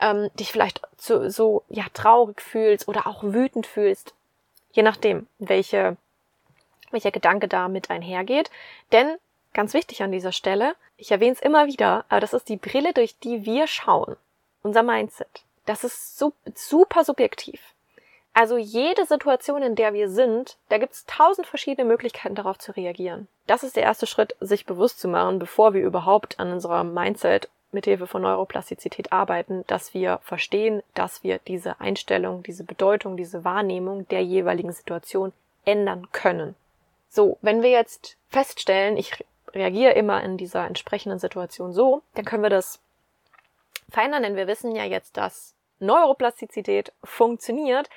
ähm, 0.00 0.30
dich 0.34 0.50
vielleicht 0.50 0.80
so, 0.96 1.28
so 1.28 1.62
ja 1.68 1.84
traurig 1.92 2.40
fühlst 2.40 2.88
oder 2.88 3.06
auch 3.06 3.22
wütend 3.22 3.66
fühlst. 3.66 4.14
Je 4.72 4.82
nachdem, 4.82 5.26
welche, 5.38 5.96
welcher 6.90 7.10
Gedanke 7.10 7.48
da 7.48 7.68
mit 7.68 7.90
einhergeht. 7.90 8.50
Denn 8.92 9.16
ganz 9.52 9.74
wichtig 9.74 10.02
an 10.02 10.10
dieser 10.10 10.32
Stelle, 10.32 10.74
ich 10.96 11.10
erwähne 11.10 11.32
es 11.32 11.40
immer 11.40 11.66
wieder, 11.66 12.04
aber 12.08 12.20
das 12.20 12.32
ist 12.32 12.48
die 12.48 12.56
Brille, 12.56 12.92
durch 12.92 13.18
die 13.18 13.44
wir 13.44 13.66
schauen. 13.66 14.16
Unser 14.62 14.82
Mindset. 14.82 15.42
Das 15.66 15.84
ist 15.84 16.18
super 16.18 17.04
subjektiv. 17.04 17.73
Also 18.34 18.56
jede 18.56 19.06
Situation, 19.06 19.62
in 19.62 19.76
der 19.76 19.94
wir 19.94 20.08
sind, 20.10 20.56
da 20.68 20.78
gibt 20.78 20.92
es 20.92 21.06
tausend 21.06 21.46
verschiedene 21.46 21.86
Möglichkeiten 21.86 22.34
darauf 22.34 22.58
zu 22.58 22.72
reagieren. 22.72 23.28
Das 23.46 23.62
ist 23.62 23.76
der 23.76 23.84
erste 23.84 24.06
Schritt, 24.06 24.36
sich 24.40 24.66
bewusst 24.66 24.98
zu 24.98 25.06
machen, 25.06 25.38
bevor 25.38 25.72
wir 25.72 25.82
überhaupt 25.82 26.40
an 26.40 26.52
unserem 26.52 26.92
Mindset 26.92 27.48
mithilfe 27.70 28.08
von 28.08 28.22
Neuroplastizität 28.22 29.12
arbeiten, 29.12 29.64
dass 29.68 29.94
wir 29.94 30.18
verstehen, 30.22 30.82
dass 30.94 31.22
wir 31.22 31.38
diese 31.46 31.80
Einstellung, 31.80 32.42
diese 32.42 32.64
Bedeutung, 32.64 33.16
diese 33.16 33.44
Wahrnehmung 33.44 34.08
der 34.08 34.22
jeweiligen 34.22 34.72
Situation 34.72 35.32
ändern 35.64 36.08
können. 36.12 36.56
So, 37.08 37.38
wenn 37.40 37.62
wir 37.62 37.70
jetzt 37.70 38.16
feststellen, 38.28 38.96
ich 38.96 39.24
reagiere 39.52 39.92
immer 39.92 40.22
in 40.24 40.36
dieser 40.36 40.66
entsprechenden 40.66 41.20
Situation 41.20 41.72
so, 41.72 42.02
dann 42.14 42.24
können 42.24 42.42
wir 42.42 42.50
das 42.50 42.80
verändern, 43.90 44.24
denn 44.24 44.36
wir 44.36 44.48
wissen 44.48 44.74
ja 44.74 44.84
jetzt, 44.84 45.16
dass 45.16 45.54
Neuroplastizität 45.78 46.92
funktioniert. 47.04 47.88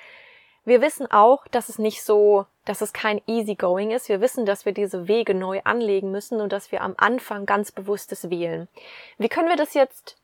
Wir 0.68 0.82
wissen 0.82 1.10
auch, 1.10 1.48
dass 1.48 1.70
es 1.70 1.78
nicht 1.78 2.02
so, 2.02 2.44
dass 2.66 2.82
es 2.82 2.92
kein 2.92 3.22
easygoing 3.26 3.90
ist. 3.90 4.10
Wir 4.10 4.20
wissen, 4.20 4.44
dass 4.44 4.66
wir 4.66 4.72
diese 4.72 5.08
Wege 5.08 5.32
neu 5.32 5.62
anlegen 5.64 6.10
müssen 6.10 6.42
und 6.42 6.52
dass 6.52 6.70
wir 6.72 6.82
am 6.82 6.92
Anfang 6.98 7.46
ganz 7.46 7.72
bewusstes 7.72 8.28
wählen. 8.28 8.68
Wie 9.16 9.30
können 9.30 9.48
wir 9.48 9.56
das 9.56 9.72
jetzt 9.72 10.18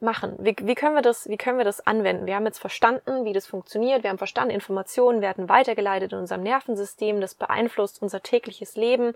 machen? 0.00 0.36
Wie, 0.38 0.56
wie, 0.62 0.74
können 0.74 0.94
wir 0.94 1.02
das, 1.02 1.28
wie 1.28 1.36
können 1.36 1.58
wir 1.58 1.66
das 1.66 1.86
anwenden? 1.86 2.24
Wir 2.24 2.36
haben 2.36 2.46
jetzt 2.46 2.60
verstanden, 2.60 3.26
wie 3.26 3.34
das 3.34 3.46
funktioniert. 3.46 4.02
Wir 4.02 4.08
haben 4.08 4.16
verstanden, 4.16 4.54
Informationen 4.54 5.20
werden 5.20 5.50
weitergeleitet 5.50 6.14
in 6.14 6.20
unserem 6.20 6.44
Nervensystem. 6.44 7.20
Das 7.20 7.34
beeinflusst 7.34 8.00
unser 8.00 8.22
tägliches 8.22 8.76
Leben. 8.76 9.12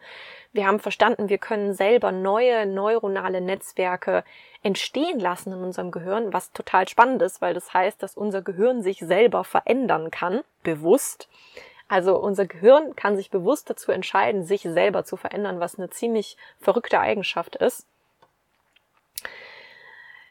Wir 0.52 0.66
haben 0.66 0.80
verstanden, 0.80 1.30
wir 1.30 1.38
können 1.38 1.72
selber 1.72 2.12
neue 2.12 2.66
neuronale 2.66 3.40
Netzwerke 3.40 4.22
entstehen 4.62 5.18
lassen 5.18 5.54
in 5.54 5.64
unserem 5.64 5.90
Gehirn, 5.90 6.34
was 6.34 6.52
total 6.52 6.86
spannend 6.88 7.22
ist, 7.22 7.40
weil 7.40 7.54
das 7.54 7.72
heißt, 7.72 8.02
dass 8.02 8.18
unser 8.18 8.42
Gehirn 8.42 8.82
sich 8.82 8.98
selber 8.98 9.44
verändern 9.44 10.10
kann, 10.10 10.42
bewusst. 10.64 11.28
Also 11.86 12.18
unser 12.18 12.46
Gehirn 12.46 12.96
kann 12.96 13.16
sich 13.16 13.30
bewusst 13.30 13.70
dazu 13.70 13.92
entscheiden, 13.92 14.44
sich 14.44 14.62
selber 14.62 15.04
zu 15.04 15.16
verändern, 15.16 15.60
was 15.60 15.78
eine 15.78 15.90
ziemlich 15.90 16.36
verrückte 16.58 16.98
Eigenschaft 16.98 17.54
ist. 17.54 17.86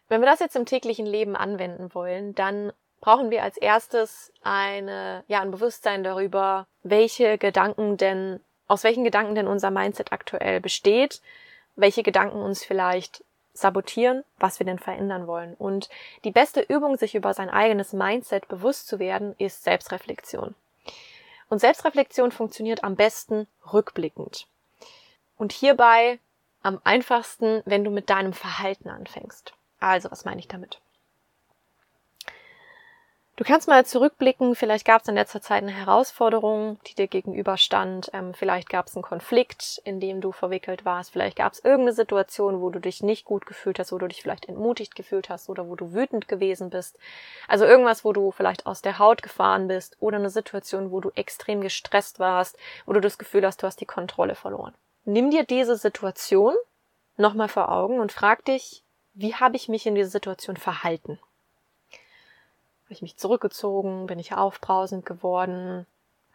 Wenn 0.09 0.21
wir 0.21 0.27
das 0.27 0.41
jetzt 0.41 0.55
im 0.55 0.65
täglichen 0.65 1.05
Leben 1.05 1.35
anwenden 1.35 1.93
wollen, 1.93 2.35
dann 2.35 2.73
brauchen 2.99 3.31
wir 3.31 3.43
als 3.43 3.57
erstes 3.57 4.33
eine, 4.43 5.23
ja, 5.27 5.41
ein 5.41 5.51
Bewusstsein 5.51 6.03
darüber, 6.03 6.67
welche 6.83 7.37
Gedanken 7.37 7.97
denn, 7.97 8.39
aus 8.67 8.83
welchen 8.83 9.03
Gedanken 9.03 9.35
denn 9.35 9.47
unser 9.47 9.71
Mindset 9.71 10.11
aktuell 10.11 10.59
besteht, 10.59 11.21
welche 11.75 12.03
Gedanken 12.03 12.41
uns 12.41 12.63
vielleicht 12.63 13.23
sabotieren, 13.53 14.23
was 14.37 14.59
wir 14.59 14.65
denn 14.65 14.79
verändern 14.79 15.27
wollen. 15.27 15.53
Und 15.53 15.89
die 16.23 16.31
beste 16.31 16.61
Übung, 16.61 16.97
sich 16.97 17.15
über 17.15 17.33
sein 17.33 17.49
eigenes 17.49 17.93
Mindset 17.93 18.47
bewusst 18.47 18.87
zu 18.87 18.99
werden, 18.99 19.35
ist 19.37 19.63
Selbstreflexion. 19.63 20.55
Und 21.49 21.59
Selbstreflexion 21.59 22.31
funktioniert 22.31 22.83
am 22.83 22.95
besten 22.95 23.47
rückblickend. 23.71 24.47
Und 25.37 25.51
hierbei 25.51 26.19
am 26.63 26.79
einfachsten, 26.83 27.61
wenn 27.65 27.83
du 27.83 27.91
mit 27.91 28.09
deinem 28.09 28.33
Verhalten 28.33 28.89
anfängst. 28.89 29.53
Also, 29.79 30.09
was 30.09 30.25
meine 30.25 30.39
ich 30.39 30.47
damit? 30.47 30.79
Du 33.35 33.43
kannst 33.43 33.67
mal 33.67 33.83
zurückblicken, 33.83 34.53
vielleicht 34.53 34.85
gab 34.85 35.01
es 35.01 35.07
in 35.07 35.15
letzter 35.15 35.41
Zeit 35.41 35.63
eine 35.63 35.71
Herausforderung, 35.71 36.77
die 36.85 36.93
dir 36.93 37.07
gegenüberstand, 37.07 38.11
ähm, 38.13 38.35
vielleicht 38.35 38.69
gab 38.69 38.85
es 38.85 38.95
einen 38.95 39.01
Konflikt, 39.01 39.81
in 39.85 39.99
dem 39.99 40.21
du 40.21 40.31
verwickelt 40.31 40.85
warst, 40.85 41.11
vielleicht 41.11 41.37
gab 41.37 41.53
es 41.53 41.57
irgendeine 41.59 41.93
Situation, 41.93 42.61
wo 42.61 42.69
du 42.69 42.79
dich 42.79 43.01
nicht 43.01 43.25
gut 43.25 43.47
gefühlt 43.47 43.79
hast, 43.79 43.91
wo 43.91 43.97
du 43.97 44.07
dich 44.07 44.21
vielleicht 44.21 44.47
entmutigt 44.47 44.93
gefühlt 44.93 45.29
hast 45.29 45.49
oder 45.49 45.67
wo 45.67 45.75
du 45.75 45.93
wütend 45.93 46.27
gewesen 46.27 46.69
bist. 46.69 46.95
Also 47.47 47.65
irgendwas, 47.65 48.05
wo 48.05 48.13
du 48.13 48.29
vielleicht 48.29 48.67
aus 48.67 48.83
der 48.83 48.99
Haut 48.99 49.23
gefahren 49.23 49.67
bist 49.67 49.97
oder 49.99 50.17
eine 50.17 50.29
Situation, 50.29 50.91
wo 50.91 50.99
du 50.99 51.09
extrem 51.15 51.61
gestresst 51.61 52.19
warst, 52.19 52.55
wo 52.85 52.93
du 52.93 53.01
das 53.01 53.17
Gefühl 53.17 53.47
hast, 53.47 53.63
du 53.63 53.65
hast 53.65 53.81
die 53.81 53.87
Kontrolle 53.87 54.35
verloren. 54.35 54.75
Nimm 55.05 55.31
dir 55.31 55.43
diese 55.43 55.75
Situation 55.75 56.53
nochmal 57.17 57.49
vor 57.49 57.71
Augen 57.71 57.99
und 57.99 58.11
frag 58.11 58.45
dich, 58.45 58.83
wie 59.15 59.33
habe 59.33 59.55
ich 59.55 59.69
mich 59.69 59.87
in 59.87 59.95
dieser 59.95 60.11
Situation 60.11 60.55
verhalten? 60.55 61.17
Habe 62.85 62.93
ich 62.93 63.01
mich 63.01 63.17
zurückgezogen? 63.17 64.07
Bin 64.07 64.19
ich 64.19 64.33
aufbrausend 64.33 65.05
geworden? 65.05 65.85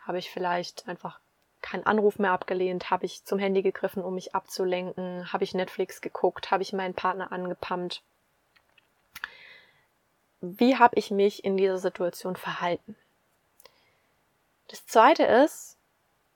Habe 0.06 0.18
ich 0.18 0.30
vielleicht 0.30 0.88
einfach 0.88 1.20
keinen 1.60 1.86
Anruf 1.86 2.18
mehr 2.18 2.32
abgelehnt? 2.32 2.90
Habe 2.90 3.06
ich 3.06 3.24
zum 3.24 3.38
Handy 3.38 3.62
gegriffen, 3.62 4.02
um 4.02 4.14
mich 4.14 4.34
abzulenken? 4.34 5.32
Habe 5.32 5.44
ich 5.44 5.54
Netflix 5.54 6.00
geguckt? 6.00 6.50
Habe 6.50 6.62
ich 6.62 6.72
meinen 6.72 6.94
Partner 6.94 7.32
angepumpt? 7.32 8.02
Wie 10.40 10.76
habe 10.76 10.96
ich 10.96 11.10
mich 11.10 11.44
in 11.44 11.56
dieser 11.56 11.78
Situation 11.78 12.36
verhalten? 12.36 12.96
Das 14.68 14.86
zweite 14.86 15.24
ist, 15.24 15.76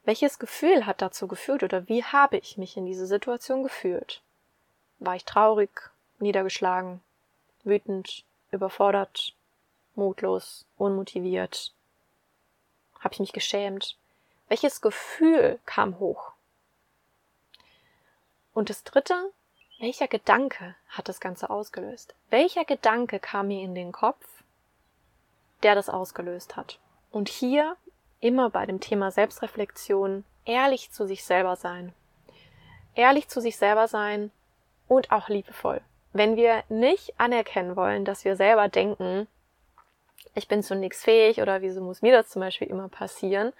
welches 0.05 0.39
Gefühl 0.39 0.87
hat 0.87 1.01
dazu 1.01 1.29
geführt 1.29 1.63
oder 1.63 1.89
wie 1.89 2.03
habe 2.03 2.39
ich 2.39 2.59
mich 2.59 2.77
in 2.77 2.87
diese 2.87 3.07
Situation 3.07 3.63
gefühlt? 3.63 4.21
War 4.99 5.15
ich 5.15 5.25
traurig, 5.25 5.71
niedergeschlagen, 6.19 7.01
wütend, 7.63 8.25
überfordert, 8.51 9.35
mutlos, 9.95 10.65
unmotiviert? 10.77 11.73
Habe 13.01 13.15
ich 13.15 13.21
mich 13.21 13.33
geschämt? 13.33 13.97
Welches 14.49 14.81
Gefühl 14.81 15.59
kam 15.67 15.99
hoch? 15.99 16.33
Und 18.55 18.71
das 18.71 18.85
Dritte, 18.85 19.33
welcher 19.81 20.09
Gedanke 20.09 20.77
hat 20.89 21.09
das 21.09 21.21
Ganze 21.21 21.51
ausgelöst? 21.51 22.15
Welcher 22.31 22.65
Gedanke 22.65 23.19
kam 23.19 23.49
mir 23.49 23.63
in 23.63 23.75
den 23.75 23.93
Kopf, 23.93 24.25
der 25.63 25.75
das 25.75 25.89
ausgelöst 25.89 26.57
hat? 26.57 26.79
Und 27.11 27.29
hier 27.29 27.77
immer 28.21 28.51
bei 28.51 28.67
dem 28.67 28.81
Thema 28.81 29.11
Selbstreflexion 29.11 30.25
ehrlich 30.45 30.93
zu 30.93 31.07
sich 31.07 31.25
selber 31.25 31.57
sein. 31.57 31.93
Ehrlich 32.95 33.29
zu 33.29 33.41
sich 33.41 33.57
selber 33.57 33.89
sein 33.89 34.31
und 34.87 35.11
auch 35.11 35.29
liebevoll. 35.29 35.81
Wenn 36.13 36.37
wir 36.37 36.63
nicht 36.69 37.19
anerkennen 37.19 37.75
wollen, 37.75 38.05
dass 38.05 38.25
wir 38.25 38.37
selber 38.37 38.69
denken, 38.69 39.27
ich 40.35 40.49
bin 40.49 40.63
zu 40.63 40.75
nichts 40.75 41.05
fähig 41.05 41.41
oder 41.41 41.63
wieso 41.63 41.81
muss 41.81 42.03
mir 42.03 42.13
das 42.13 42.29
zum 42.29 42.41
Beispiel 42.41 42.69
immer 42.69 42.89
passieren, 42.89 43.53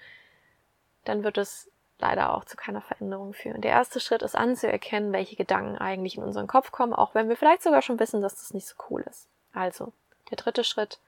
dann 1.05 1.23
wird 1.23 1.37
es 1.37 1.69
leider 1.99 2.35
auch 2.35 2.45
zu 2.45 2.57
keiner 2.57 2.81
Veränderung 2.81 3.33
führen. 3.33 3.61
Der 3.61 3.71
erste 3.71 3.99
Schritt 3.99 4.21
ist 4.21 4.35
anzuerkennen, 4.35 5.13
welche 5.13 5.35
Gedanken 5.35 5.77
eigentlich 5.77 6.17
in 6.17 6.23
unseren 6.23 6.47
Kopf 6.47 6.71
kommen, 6.71 6.93
auch 6.93 7.15
wenn 7.15 7.29
wir 7.29 7.37
vielleicht 7.37 7.63
sogar 7.63 7.81
schon 7.81 7.99
wissen, 7.99 8.21
dass 8.21 8.35
das 8.35 8.53
nicht 8.53 8.67
so 8.67 8.75
cool 8.89 9.03
ist. 9.09 9.27
Also, 9.53 9.93
der 10.29 10.37
dritte 10.37 10.63
Schritt, 10.63 10.99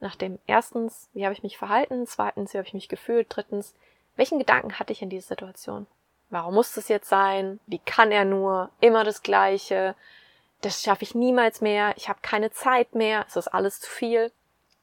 nach 0.00 0.16
dem 0.16 0.38
erstens, 0.46 1.08
wie 1.12 1.24
habe 1.24 1.34
ich 1.34 1.42
mich 1.42 1.58
verhalten, 1.58 2.06
zweitens, 2.06 2.52
wie 2.52 2.58
habe 2.58 2.66
ich 2.66 2.74
mich 2.74 2.88
gefühlt, 2.88 3.28
drittens, 3.30 3.74
welchen 4.16 4.38
Gedanken 4.38 4.78
hatte 4.78 4.92
ich 4.92 5.02
in 5.02 5.10
dieser 5.10 5.28
Situation? 5.28 5.86
Warum 6.28 6.54
muss 6.54 6.72
das 6.72 6.88
jetzt 6.88 7.08
sein? 7.08 7.60
Wie 7.66 7.78
kann 7.78 8.10
er 8.10 8.24
nur? 8.24 8.70
Immer 8.80 9.04
das 9.04 9.22
Gleiche. 9.22 9.94
Das 10.62 10.82
schaffe 10.82 11.02
ich 11.02 11.14
niemals 11.14 11.60
mehr. 11.60 11.94
Ich 11.96 12.08
habe 12.08 12.20
keine 12.22 12.50
Zeit 12.50 12.94
mehr. 12.94 13.24
Es 13.28 13.36
ist 13.36 13.48
alles 13.48 13.80
zu 13.80 13.90
viel. 13.90 14.32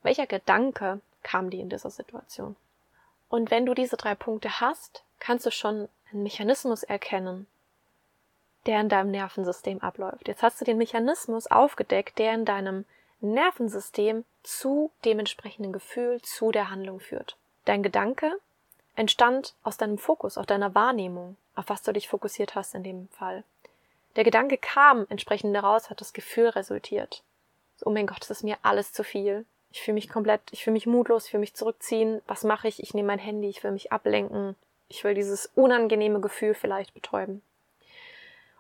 Welcher 0.02 0.28
Gedanke 0.28 1.02
kam 1.24 1.50
dir 1.50 1.62
in 1.62 1.70
dieser 1.70 1.90
Situation? 1.90 2.56
Und 3.30 3.52
wenn 3.52 3.66
du 3.66 3.74
diese 3.74 3.98
drei 3.98 4.16
Punkte 4.16 4.60
hast, 4.60 5.04
kannst 5.20 5.46
du 5.46 5.52
schon 5.52 5.90
einen 6.12 6.24
Mechanismus 6.24 6.84
erkennen, 6.84 7.48
der 8.66 8.82
in 8.82 8.90
deinem 8.90 9.12
Nervensystem 9.12 9.80
abläuft. 9.82 10.28
Jetzt 10.28 10.44
hast 10.44 10.60
du 10.60 10.66
den 10.66 10.78
Mechanismus 10.78 11.48
aufgedeckt, 11.48 12.18
der 12.18 12.34
in 12.34 12.46
deinem 12.46 12.86
Nervensystem 13.22 14.26
zu 14.44 14.92
dem 15.06 15.20
entsprechenden 15.20 15.74
Gefühl, 15.74 16.22
zu 16.22 16.52
der 16.52 16.70
Handlung 16.70 17.00
führt. 17.00 17.38
Dein 17.66 17.84
Gedanke 17.84 18.40
entstand 18.96 19.54
aus 19.64 19.78
deinem 19.78 19.98
Fokus, 19.98 20.38
aus 20.38 20.46
deiner 20.46 20.74
Wahrnehmung, 20.76 21.38
auf 21.56 21.70
was 21.70 21.84
du 21.84 21.92
dich 21.92 22.08
fokussiert 22.08 22.56
hast 22.56 22.76
in 22.76 22.84
dem 22.84 23.10
Fall. 23.10 23.44
Der 24.16 24.24
Gedanke 24.24 24.58
kam, 24.58 25.06
entsprechend 25.10 25.56
daraus 25.56 25.90
hat 25.90 26.02
das 26.02 26.14
Gefühl 26.14 26.50
resultiert. 26.50 27.24
So, 27.78 27.88
oh 27.88 27.92
mein 27.92 28.08
Gott, 28.08 28.22
das 28.22 28.32
ist 28.32 28.44
mir 28.44 28.58
alles 28.62 28.92
zu 28.92 29.04
viel. 29.04 29.46
Ich 29.72 29.82
fühle 29.82 29.96
mich 29.96 30.10
komplett, 30.10 30.42
ich 30.52 30.64
fühle 30.64 30.74
mich 30.74 30.88
mutlos, 30.88 31.26
ich 31.26 31.32
fühle 31.32 31.42
mich 31.42 31.54
zurückziehen. 31.54 32.22
Was 32.28 32.44
mache 32.44 32.68
ich? 32.68 32.82
Ich 32.82 32.94
nehme 32.94 33.08
mein 33.08 33.20
Handy, 33.20 33.50
ich 33.50 33.64
will 33.64 33.72
mich 33.72 33.92
ablenken. 33.92 34.56
Ich 34.88 35.04
will 35.04 35.14
dieses 35.14 35.52
unangenehme 35.56 36.20
Gefühl 36.20 36.56
vielleicht 36.56 36.94
betäuben. 36.94 37.44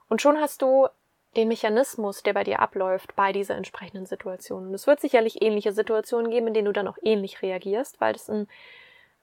Und 0.07 0.21
schon 0.21 0.39
hast 0.39 0.61
du 0.61 0.87
den 1.35 1.47
Mechanismus, 1.47 2.23
der 2.23 2.33
bei 2.33 2.43
dir 2.43 2.59
abläuft, 2.59 3.15
bei 3.15 3.31
dieser 3.31 3.55
entsprechenden 3.55 4.05
Situation. 4.05 4.67
Und 4.67 4.73
es 4.73 4.87
wird 4.87 4.99
sicherlich 4.99 5.41
ähnliche 5.41 5.71
Situationen 5.71 6.31
geben, 6.31 6.47
in 6.47 6.53
denen 6.53 6.65
du 6.65 6.73
dann 6.73 6.87
auch 6.87 6.97
ähnlich 7.01 7.41
reagierst, 7.41 8.01
weil 8.01 8.13
das 8.13 8.29
ein, 8.29 8.47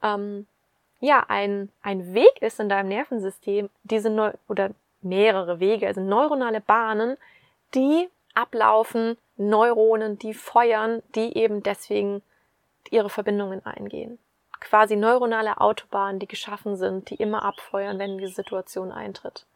ähm, 0.02 0.46
ja, 1.00 1.24
ein, 1.28 1.70
ein 1.82 2.14
Weg 2.14 2.40
ist 2.40 2.60
in 2.60 2.68
deinem 2.68 2.88
Nervensystem, 2.88 3.70
diese 3.82 4.10
Neu 4.10 4.32
oder 4.48 4.70
mehrere 5.02 5.60
Wege, 5.60 5.86
also 5.86 6.00
neuronale 6.00 6.60
Bahnen, 6.60 7.16
die 7.74 8.08
ablaufen, 8.34 9.18
Neuronen, 9.36 10.18
die 10.18 10.34
feuern, 10.34 11.02
die 11.14 11.36
eben 11.36 11.62
deswegen 11.62 12.22
ihre 12.90 13.10
Verbindungen 13.10 13.64
eingehen. 13.64 14.18
Quasi 14.60 14.96
neuronale 14.96 15.60
Autobahnen, 15.60 16.18
die 16.18 16.26
geschaffen 16.26 16.76
sind, 16.76 17.10
die 17.10 17.16
immer 17.16 17.44
abfeuern, 17.44 17.98
wenn 17.98 18.18
diese 18.18 18.32
Situation 18.32 18.90
eintritt. 18.90 19.46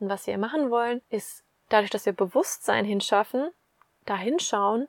Und 0.00 0.08
was 0.08 0.26
wir 0.26 0.38
machen 0.38 0.70
wollen, 0.70 1.00
ist 1.10 1.44
dadurch, 1.68 1.90
dass 1.90 2.06
wir 2.06 2.12
Bewusstsein 2.12 2.84
hinschaffen, 2.84 3.50
da 4.06 4.16
hinschauen 4.16 4.88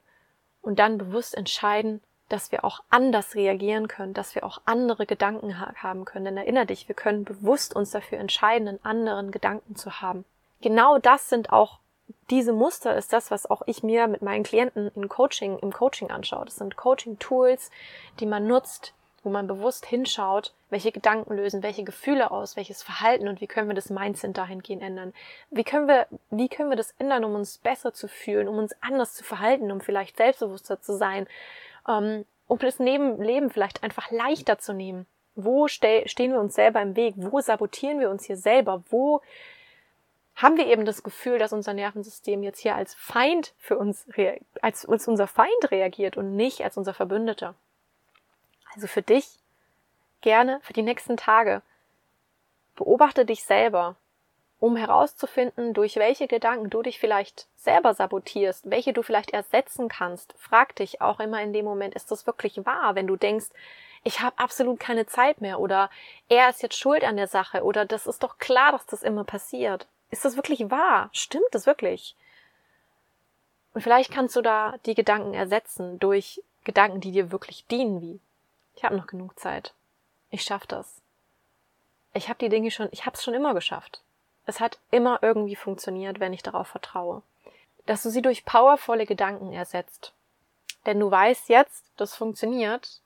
und 0.61 0.79
dann 0.79 0.97
bewusst 0.97 1.35
entscheiden, 1.35 2.01
dass 2.29 2.51
wir 2.51 2.63
auch 2.63 2.81
anders 2.89 3.35
reagieren 3.35 3.87
können, 3.87 4.13
dass 4.13 4.35
wir 4.35 4.45
auch 4.45 4.61
andere 4.65 5.05
Gedanken 5.05 5.59
ha 5.59 5.73
haben 5.75 6.05
können. 6.05 6.25
Denn 6.25 6.37
erinnere 6.37 6.65
dich, 6.65 6.87
wir 6.87 6.95
können 6.95 7.25
bewusst 7.25 7.75
uns 7.75 7.91
dafür 7.91 8.19
entscheiden, 8.19 8.67
einen 8.67 8.85
anderen 8.85 9.31
Gedanken 9.31 9.75
zu 9.75 10.01
haben. 10.01 10.23
Genau 10.61 10.97
das 10.97 11.29
sind 11.29 11.51
auch 11.51 11.80
diese 12.29 12.53
Muster 12.53 12.95
ist 12.95 13.13
das, 13.13 13.31
was 13.31 13.49
auch 13.49 13.61
ich 13.65 13.83
mir 13.83 14.07
mit 14.07 14.21
meinen 14.21 14.43
Klienten 14.43 14.91
im 14.95 15.09
Coaching, 15.09 15.59
im 15.59 15.71
Coaching 15.71 16.11
anschaue. 16.11 16.45
Das 16.45 16.55
sind 16.55 16.77
Coaching-Tools, 16.77 17.71
die 18.19 18.25
man 18.25 18.47
nutzt, 18.47 18.93
wo 19.23 19.29
man 19.29 19.47
bewusst 19.47 19.85
hinschaut, 19.85 20.53
welche 20.69 20.91
Gedanken 20.91 21.35
lösen, 21.35 21.63
welche 21.63 21.83
Gefühle 21.83 22.31
aus, 22.31 22.55
welches 22.55 22.81
Verhalten 22.81 23.27
und 23.27 23.41
wie 23.41 23.47
können 23.47 23.67
wir 23.67 23.75
das 23.75 23.89
Mindset 23.89 24.37
dahingehend 24.37 24.81
ändern. 24.81 25.13
Wie 25.51 25.63
können 25.63 25.87
wir, 25.87 26.07
wie 26.31 26.49
können 26.49 26.69
wir 26.69 26.77
das 26.77 26.93
ändern, 26.97 27.23
um 27.23 27.35
uns 27.35 27.57
besser 27.57 27.93
zu 27.93 28.07
fühlen, 28.07 28.47
um 28.47 28.57
uns 28.57 28.75
anders 28.81 29.13
zu 29.13 29.23
verhalten, 29.23 29.71
um 29.71 29.81
vielleicht 29.81 30.17
selbstbewusster 30.17 30.81
zu 30.81 30.97
sein, 30.97 31.27
ähm, 31.87 32.25
um 32.47 32.57
das 32.59 32.79
Leben 32.79 33.49
vielleicht 33.49 33.83
einfach 33.83 34.11
leichter 34.11 34.57
zu 34.57 34.73
nehmen. 34.73 35.05
Wo 35.35 35.67
ste 35.67 36.03
stehen 36.07 36.33
wir 36.33 36.39
uns 36.39 36.55
selber 36.55 36.81
im 36.81 36.95
Weg? 36.95 37.13
Wo 37.15 37.39
sabotieren 37.39 37.99
wir 37.99 38.09
uns 38.09 38.25
hier 38.25 38.35
selber? 38.35 38.83
Wo 38.89 39.21
haben 40.41 40.57
wir 40.57 40.67
eben 40.67 40.85
das 40.85 41.03
Gefühl, 41.03 41.37
dass 41.37 41.53
unser 41.53 41.73
Nervensystem 41.73 42.43
jetzt 42.43 42.59
hier 42.59 42.75
als 42.75 42.93
Feind 42.95 43.53
für 43.57 43.77
uns, 43.77 44.07
als, 44.61 44.85
als 44.85 45.07
unser 45.07 45.27
Feind 45.27 45.71
reagiert 45.71 46.17
und 46.17 46.35
nicht 46.35 46.63
als 46.63 46.77
unser 46.77 46.93
Verbündeter? 46.93 47.55
Also 48.73 48.87
für 48.87 49.01
dich 49.01 49.39
gerne 50.21 50.59
für 50.63 50.73
die 50.73 50.83
nächsten 50.83 51.17
Tage. 51.17 51.61
Beobachte 52.75 53.25
dich 53.25 53.43
selber, 53.43 53.95
um 54.59 54.75
herauszufinden, 54.75 55.73
durch 55.73 55.97
welche 55.97 56.27
Gedanken 56.27 56.69
du 56.69 56.81
dich 56.81 56.99
vielleicht 56.99 57.47
selber 57.55 57.93
sabotierst, 57.93 58.69
welche 58.69 58.93
du 58.93 59.01
vielleicht 59.01 59.31
ersetzen 59.31 59.89
kannst. 59.89 60.33
Frag 60.37 60.75
dich 60.75 61.01
auch 61.01 61.19
immer 61.19 61.41
in 61.41 61.51
dem 61.51 61.65
Moment, 61.65 61.95
ist 61.95 62.11
das 62.11 62.25
wirklich 62.27 62.65
wahr, 62.65 62.95
wenn 62.95 63.07
du 63.07 63.15
denkst, 63.15 63.47
ich 64.03 64.21
habe 64.21 64.37
absolut 64.39 64.79
keine 64.79 65.05
Zeit 65.05 65.41
mehr 65.41 65.59
oder 65.59 65.89
er 66.27 66.49
ist 66.49 66.63
jetzt 66.63 66.77
schuld 66.77 67.03
an 67.03 67.17
der 67.17 67.27
Sache 67.27 67.63
oder 67.63 67.85
das 67.85 68.07
ist 68.07 68.23
doch 68.23 68.37
klar, 68.39 68.71
dass 68.71 68.85
das 68.85 69.03
immer 69.03 69.23
passiert. 69.23 69.87
Ist 70.11 70.25
das 70.25 70.35
wirklich 70.35 70.69
wahr? 70.69 71.09
Stimmt 71.13 71.47
das 71.51 71.65
wirklich? 71.65 72.15
Und 73.73 73.81
vielleicht 73.81 74.11
kannst 74.11 74.35
du 74.35 74.41
da 74.41 74.75
die 74.85 74.95
Gedanken 74.95 75.33
ersetzen 75.33 75.97
durch 75.99 76.43
Gedanken, 76.65 76.99
die 76.99 77.11
dir 77.11 77.31
wirklich 77.31 77.65
dienen, 77.67 78.01
wie 78.01 78.19
ich 78.75 78.83
habe 78.83 78.95
noch 78.95 79.07
genug 79.07 79.39
Zeit. 79.39 79.73
Ich 80.29 80.43
schaff 80.43 80.67
das. 80.67 81.01
Ich 82.13 82.29
habe 82.29 82.39
die 82.39 82.49
Dinge 82.49 82.71
schon, 82.71 82.89
ich 82.91 83.05
habe 83.05 83.15
es 83.15 83.23
schon 83.23 83.33
immer 83.33 83.53
geschafft. 83.53 84.01
Es 84.45 84.59
hat 84.59 84.79
immer 84.91 85.19
irgendwie 85.21 85.55
funktioniert, 85.55 86.19
wenn 86.19 86.33
ich 86.33 86.43
darauf 86.43 86.67
vertraue. 86.67 87.21
Dass 87.85 88.03
du 88.03 88.09
sie 88.09 88.21
durch 88.21 88.45
powervolle 88.45 89.05
Gedanken 89.05 89.53
ersetzt. 89.53 90.13
Denn 90.85 90.99
du 90.99 91.09
weißt 91.09 91.49
jetzt, 91.49 91.85
das 91.97 92.15
funktioniert. 92.15 92.99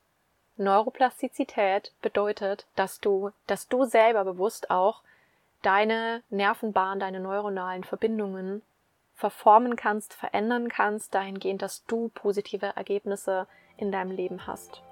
Neuroplastizität 0.57 1.91
bedeutet, 2.01 2.65
dass 2.75 2.99
du, 2.99 3.31
dass 3.47 3.67
du 3.67 3.85
selber 3.85 4.23
bewusst 4.23 4.71
auch 4.71 5.01
deine 5.65 6.23
Nervenbahn, 6.29 6.99
deine 6.99 7.19
neuronalen 7.19 7.83
Verbindungen 7.83 8.61
verformen 9.13 9.75
kannst, 9.75 10.13
verändern 10.13 10.67
kannst, 10.69 11.15
dahingehend, 11.15 11.61
dass 11.61 11.85
du 11.85 12.09
positive 12.09 12.73
Ergebnisse 12.75 13.47
in 13.77 13.91
deinem 13.91 14.11
Leben 14.11 14.45
hast. 14.45 14.83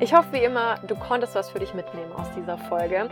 Ich 0.00 0.14
hoffe 0.14 0.28
wie 0.30 0.44
immer, 0.44 0.76
du 0.86 0.94
konntest 0.94 1.34
was 1.34 1.50
für 1.50 1.58
dich 1.58 1.74
mitnehmen 1.74 2.12
aus 2.12 2.28
dieser 2.36 2.56
Folge. 2.56 3.10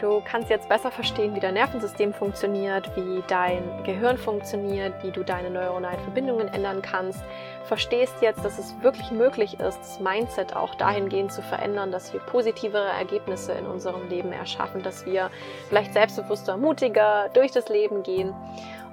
Du 0.00 0.22
kannst 0.24 0.48
jetzt 0.48 0.68
besser 0.68 0.92
verstehen, 0.92 1.34
wie 1.34 1.40
dein 1.40 1.54
Nervensystem 1.54 2.12
funktioniert, 2.12 2.94
wie 2.94 3.24
dein 3.26 3.82
Gehirn 3.82 4.16
funktioniert, 4.16 5.02
wie 5.02 5.10
du 5.10 5.24
deine 5.24 5.50
neuronalen 5.50 5.98
Verbindungen 5.98 6.46
ändern 6.46 6.80
kannst. 6.80 7.24
Verstehst 7.64 8.14
jetzt, 8.20 8.44
dass 8.44 8.56
es 8.56 8.80
wirklich 8.82 9.10
möglich 9.10 9.58
ist, 9.58 9.80
das 9.80 9.98
Mindset 9.98 10.54
auch 10.54 10.76
dahingehend 10.76 11.32
zu 11.32 11.42
verändern, 11.42 11.90
dass 11.90 12.12
wir 12.12 12.20
positivere 12.20 12.86
Ergebnisse 12.86 13.50
in 13.54 13.66
unserem 13.66 14.08
Leben 14.08 14.30
erschaffen, 14.30 14.84
dass 14.84 15.04
wir 15.06 15.30
vielleicht 15.68 15.92
selbstbewusster, 15.92 16.56
mutiger 16.56 17.30
durch 17.34 17.50
das 17.50 17.68
Leben 17.68 18.04
gehen 18.04 18.32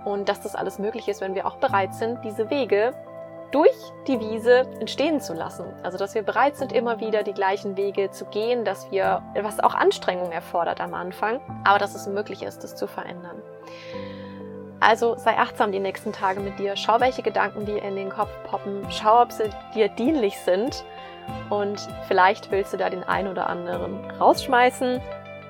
und 0.03 0.29
dass 0.29 0.41
das 0.41 0.55
alles 0.55 0.79
möglich 0.79 1.08
ist, 1.08 1.21
wenn 1.21 1.36
wir 1.36 1.45
auch 1.45 1.58
bereit 1.58 1.93
sind, 1.93 2.23
diese 2.23 2.49
Wege 2.49 2.95
durch 3.55 3.93
die 4.05 4.19
Wiese 4.19 4.67
entstehen 4.81 5.21
zu 5.21 5.33
lassen. 5.33 5.63
Also, 5.81 5.97
dass 5.97 6.13
wir 6.13 6.23
bereit 6.23 6.57
sind, 6.57 6.73
immer 6.73 6.99
wieder 6.99 7.23
die 7.23 7.31
gleichen 7.31 7.77
Wege 7.77 8.11
zu 8.11 8.25
gehen, 8.25 8.65
dass 8.65 8.91
wir, 8.91 9.23
was 9.41 9.61
auch 9.61 9.73
Anstrengung 9.73 10.33
erfordert 10.33 10.81
am 10.81 10.93
Anfang, 10.93 11.39
aber 11.63 11.79
dass 11.79 11.95
es 11.95 12.05
möglich 12.05 12.43
ist, 12.43 12.65
das 12.65 12.75
zu 12.75 12.85
verändern. 12.85 13.41
Also 14.81 15.15
sei 15.17 15.37
achtsam 15.37 15.71
die 15.71 15.79
nächsten 15.79 16.11
Tage 16.11 16.41
mit 16.41 16.59
dir. 16.59 16.75
Schau, 16.75 16.99
welche 16.99 17.21
Gedanken 17.21 17.65
dir 17.65 17.81
in 17.81 17.95
den 17.95 18.09
Kopf 18.09 18.29
poppen. 18.43 18.85
Schau, 18.89 19.21
ob 19.21 19.31
sie 19.31 19.49
dir 19.73 19.87
dienlich 19.87 20.37
sind. 20.39 20.83
Und 21.49 21.87
vielleicht 22.09 22.51
willst 22.51 22.73
du 22.73 22.77
da 22.77 22.89
den 22.89 23.03
einen 23.03 23.29
oder 23.29 23.49
anderen 23.49 24.11
rausschmeißen, 24.19 24.99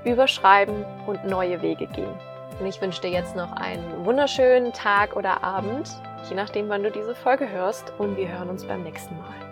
überschreiben 0.04 0.86
und 1.08 1.26
neue 1.26 1.64
Wege 1.64 1.88
gehen. 1.88 2.14
Und 2.60 2.68
ich 2.68 2.80
wünsche 2.82 3.02
dir 3.02 3.10
jetzt 3.10 3.36
noch 3.36 3.52
einen 3.54 4.06
wunderschönen 4.06 4.74
Tag 4.74 5.16
oder 5.16 5.44
Abend 5.44 5.90
je 6.30 6.36
nachdem, 6.36 6.70
wann 6.70 6.84
du 6.84 6.92
diese 6.92 7.16
Folge 7.16 7.50
hörst. 7.50 7.94
Und 7.98 8.18
wir 8.18 8.28
hören 8.28 8.50
uns 8.50 8.66
beim 8.66 8.84
nächsten 8.84 9.18
Mal. 9.18 9.45